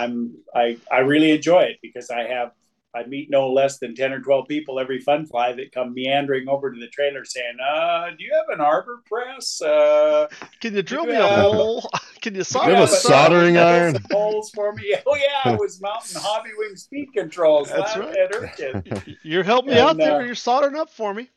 [0.00, 0.16] I'm
[0.62, 0.64] I
[0.98, 2.50] I really enjoy it because I have
[2.96, 6.48] I meet no less than ten or twelve people every fun fly that come meandering
[6.48, 9.60] over to the trailer saying, "Uh, do you have an arbor press?
[9.60, 10.26] Uh,
[10.60, 11.88] Can you drill me a hole?
[12.22, 13.22] Can you You solder have a me but- something?
[13.30, 13.96] soldering iron?
[14.10, 19.16] holes for me." Oh yeah, It was mounting Hobbywing speed controls That's right.
[19.22, 20.20] You're helping me And, out there.
[20.20, 21.28] uh, You're soldering up for me.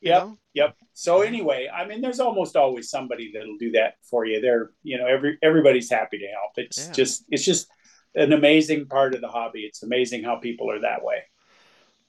[0.00, 0.22] you Yep.
[0.22, 0.38] know?
[0.54, 0.76] Yep.
[0.94, 4.40] So anyway, I mean, there's almost always somebody that'll do that for you.
[4.40, 6.52] They're, you know, every everybody's happy to help.
[6.56, 6.92] It's Yeah.
[6.92, 7.68] just, it's just
[8.14, 9.60] an amazing part of the hobby.
[9.60, 11.22] It's amazing how people are that way.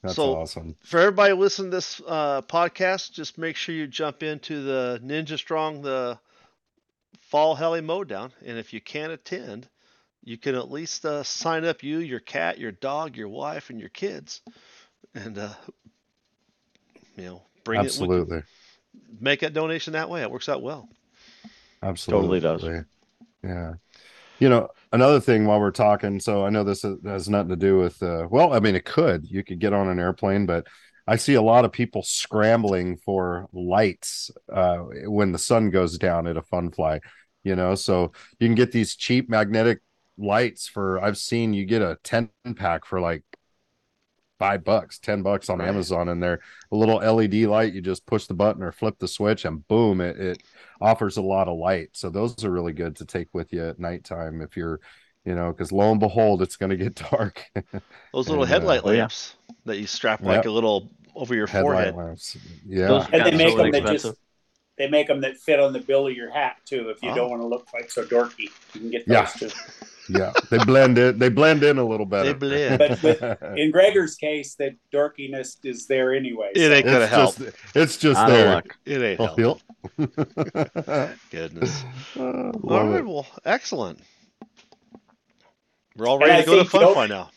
[0.01, 0.75] That's So- awesome.
[0.83, 5.37] For everybody listening to this uh, podcast, just make sure you jump into the Ninja
[5.37, 6.19] Strong, the
[7.29, 8.33] fall heli Mowdown.
[8.45, 9.67] And if you can't attend,
[10.23, 13.79] you can at least uh, sign up you, your cat, your dog, your wife, and
[13.79, 14.41] your kids.
[15.15, 15.53] And, uh,
[17.15, 18.39] you know, bring Absolutely.
[18.39, 18.43] it,
[19.19, 20.21] make that donation that way.
[20.21, 20.89] It works out well.
[21.81, 22.39] Absolutely.
[22.41, 22.85] Totally does.
[23.43, 23.73] Yeah.
[24.39, 27.77] You know, another thing while we're talking, so I know this has nothing to do
[27.77, 29.25] with, uh, well, I mean, it could.
[29.29, 30.67] You could get on an airplane, but
[31.07, 36.27] I see a lot of people scrambling for lights uh, when the sun goes down
[36.27, 36.99] at a fun fly,
[37.43, 39.81] you know, so you can get these cheap magnetic
[40.17, 43.23] lights for, I've seen you get a 10 pack for like
[44.39, 45.69] five bucks, 10 bucks on Right.
[45.69, 46.39] Amazon, and they're
[46.71, 47.73] a little LED light.
[47.73, 50.43] You just push the button or flip the switch, and boom, it, it
[50.81, 51.89] offers a lot of light.
[51.93, 54.79] So those are really good to take with you at nighttime if you're,
[55.25, 57.43] you know, because lo and behold, it's going to get dark.
[58.13, 58.91] Those little And, uh, headlight yeah.
[59.01, 60.45] lamps that you strap like Yep.
[60.45, 61.95] a little over your Headlight forehead.
[61.95, 62.37] lamps.
[62.67, 62.87] Yeah.
[62.87, 64.15] Those- And they make totally them that just,
[64.77, 66.89] they make them that fit on the bill of your hat too.
[66.89, 67.15] If you Oh.
[67.15, 69.25] don't want to look like so dorky, you can get those Yeah.
[69.47, 69.49] too.
[70.09, 70.31] yeah.
[70.49, 71.17] They blend in.
[71.19, 72.33] They blend in a little better.
[72.33, 72.39] They
[72.77, 72.79] blend.
[72.79, 73.21] But with-
[73.57, 76.51] In Greggor's case, that dorkiness is there anyway.
[76.55, 77.37] It so- ain't gonna it's help.
[77.37, 78.53] just, it's just Out of there.
[78.55, 78.77] luck.
[78.85, 79.61] It ain't Oh, helping.
[79.97, 81.11] yep.
[81.31, 81.83] Goodness.
[82.17, 83.05] Uh, All love right, it.
[83.05, 83.99] well, excellent.
[85.95, 87.29] We're all And ready I to go to think the Funfly only- now.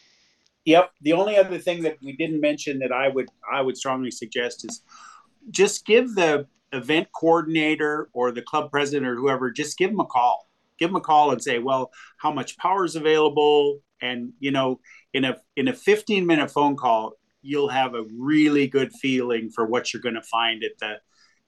[0.65, 0.91] Yep.
[1.03, 4.65] The only other thing that we didn't mention that I would I would strongly suggest
[4.69, 4.83] is
[5.51, 10.05] just give the event coordinator or the club president or whoever just give them a
[10.07, 10.46] call.
[10.79, 14.81] Give them a call and say, well, how much power is available, and you know,
[15.13, 19.67] in a in a 15 minute phone call, you'll have a really good feeling for
[19.67, 20.97] what you're going to find at the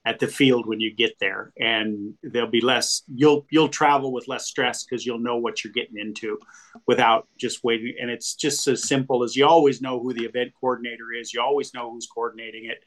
[0.05, 1.51] at the field when you get there.
[1.59, 5.73] And there'll be less you'll you'll travel with less stress because you'll know what you're
[5.73, 6.39] getting into
[6.87, 7.95] without just waiting.
[7.99, 11.33] And it's just as simple as you always know who the event coordinator is.
[11.33, 12.79] You always know who's coordinating it.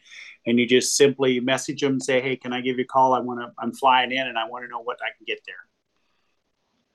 [0.47, 3.13] And you just simply message them and say hey can i give you a call?
[3.15, 5.41] I want to i'm flying in and i want to know what i can get
[5.47, 5.55] there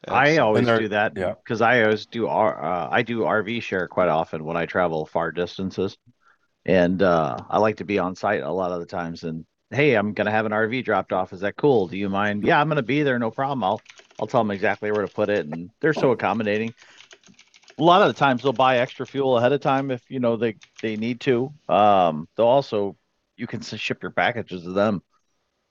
[0.08, 1.34] I always do that yeah.
[1.44, 5.06] because I always do R, uh, I do RV share quite often when I travel
[5.06, 5.98] far distances,
[6.66, 9.24] and uh, I like to be on site a lot of the times.
[9.24, 11.34] And hey, I'm gonna have an RV dropped off.
[11.34, 11.88] Is that cool?
[11.88, 12.46] Do you mind?
[12.46, 13.18] Yeah, I'm gonna be there.
[13.20, 13.64] No problem.
[13.64, 13.82] I'll
[14.20, 16.74] I'll tell them exactly where to put it, and they're so accommodating.
[17.80, 20.38] A lot of the times they'll buy extra fuel ahead of time if you know
[20.38, 21.52] they they need to.
[21.68, 22.96] Um, they'll also
[23.36, 25.02] you can ship your packages to them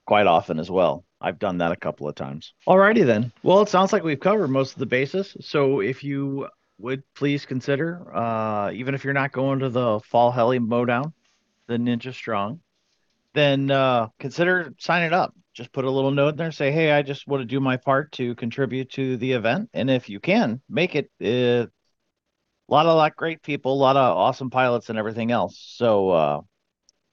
[0.07, 1.03] quite often as well.
[1.19, 2.53] I've done that a couple of times.
[2.67, 3.31] Alrighty then.
[3.43, 5.35] Well, it sounds like we've covered most of the bases.
[5.41, 6.47] So if you
[6.79, 11.13] would please consider, uh, even if you're not going to the fall heli mowdown,
[11.67, 12.61] the Ninja Strong,
[13.33, 15.33] then uh, consider signing up.
[15.53, 17.59] Just put a little note in there, and say, "Hey, I just want to do
[17.59, 21.09] my part to contribute to the event," and if you can, make it.
[21.19, 21.67] Uh,
[22.69, 25.57] a lot of like great people, a lot of awesome pilots, and everything else.
[25.77, 26.41] So, uh,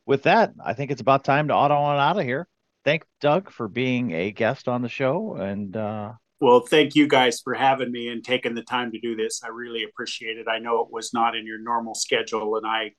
[0.05, 2.47] with that, I think it's about time to auto on out of here.
[2.85, 7.41] Thank Doug for being a guest on the show, and uh, Well, thank you guys
[7.41, 9.41] for having me and taking the time to do this.
[9.43, 10.47] I really appreciate it.
[10.49, 12.93] I know it was not in your normal schedule, and I,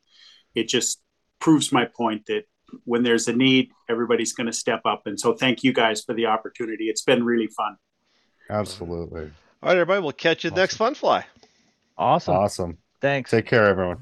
[0.56, 1.02] it just
[1.40, 2.44] proves my point that
[2.86, 5.04] when there's a need, everybody's going to step up.
[5.06, 6.86] And so, thank you guys for the opportunity.
[6.86, 7.76] It's been really fun.
[8.50, 9.32] Absolutely.
[9.62, 10.02] All right, everybody.
[10.02, 11.26] We'll catch you next Fun Fly.
[11.98, 12.36] awesome.
[12.36, 12.78] Awesome.
[13.02, 13.32] Thanks.
[13.32, 14.00] Take care, everyone.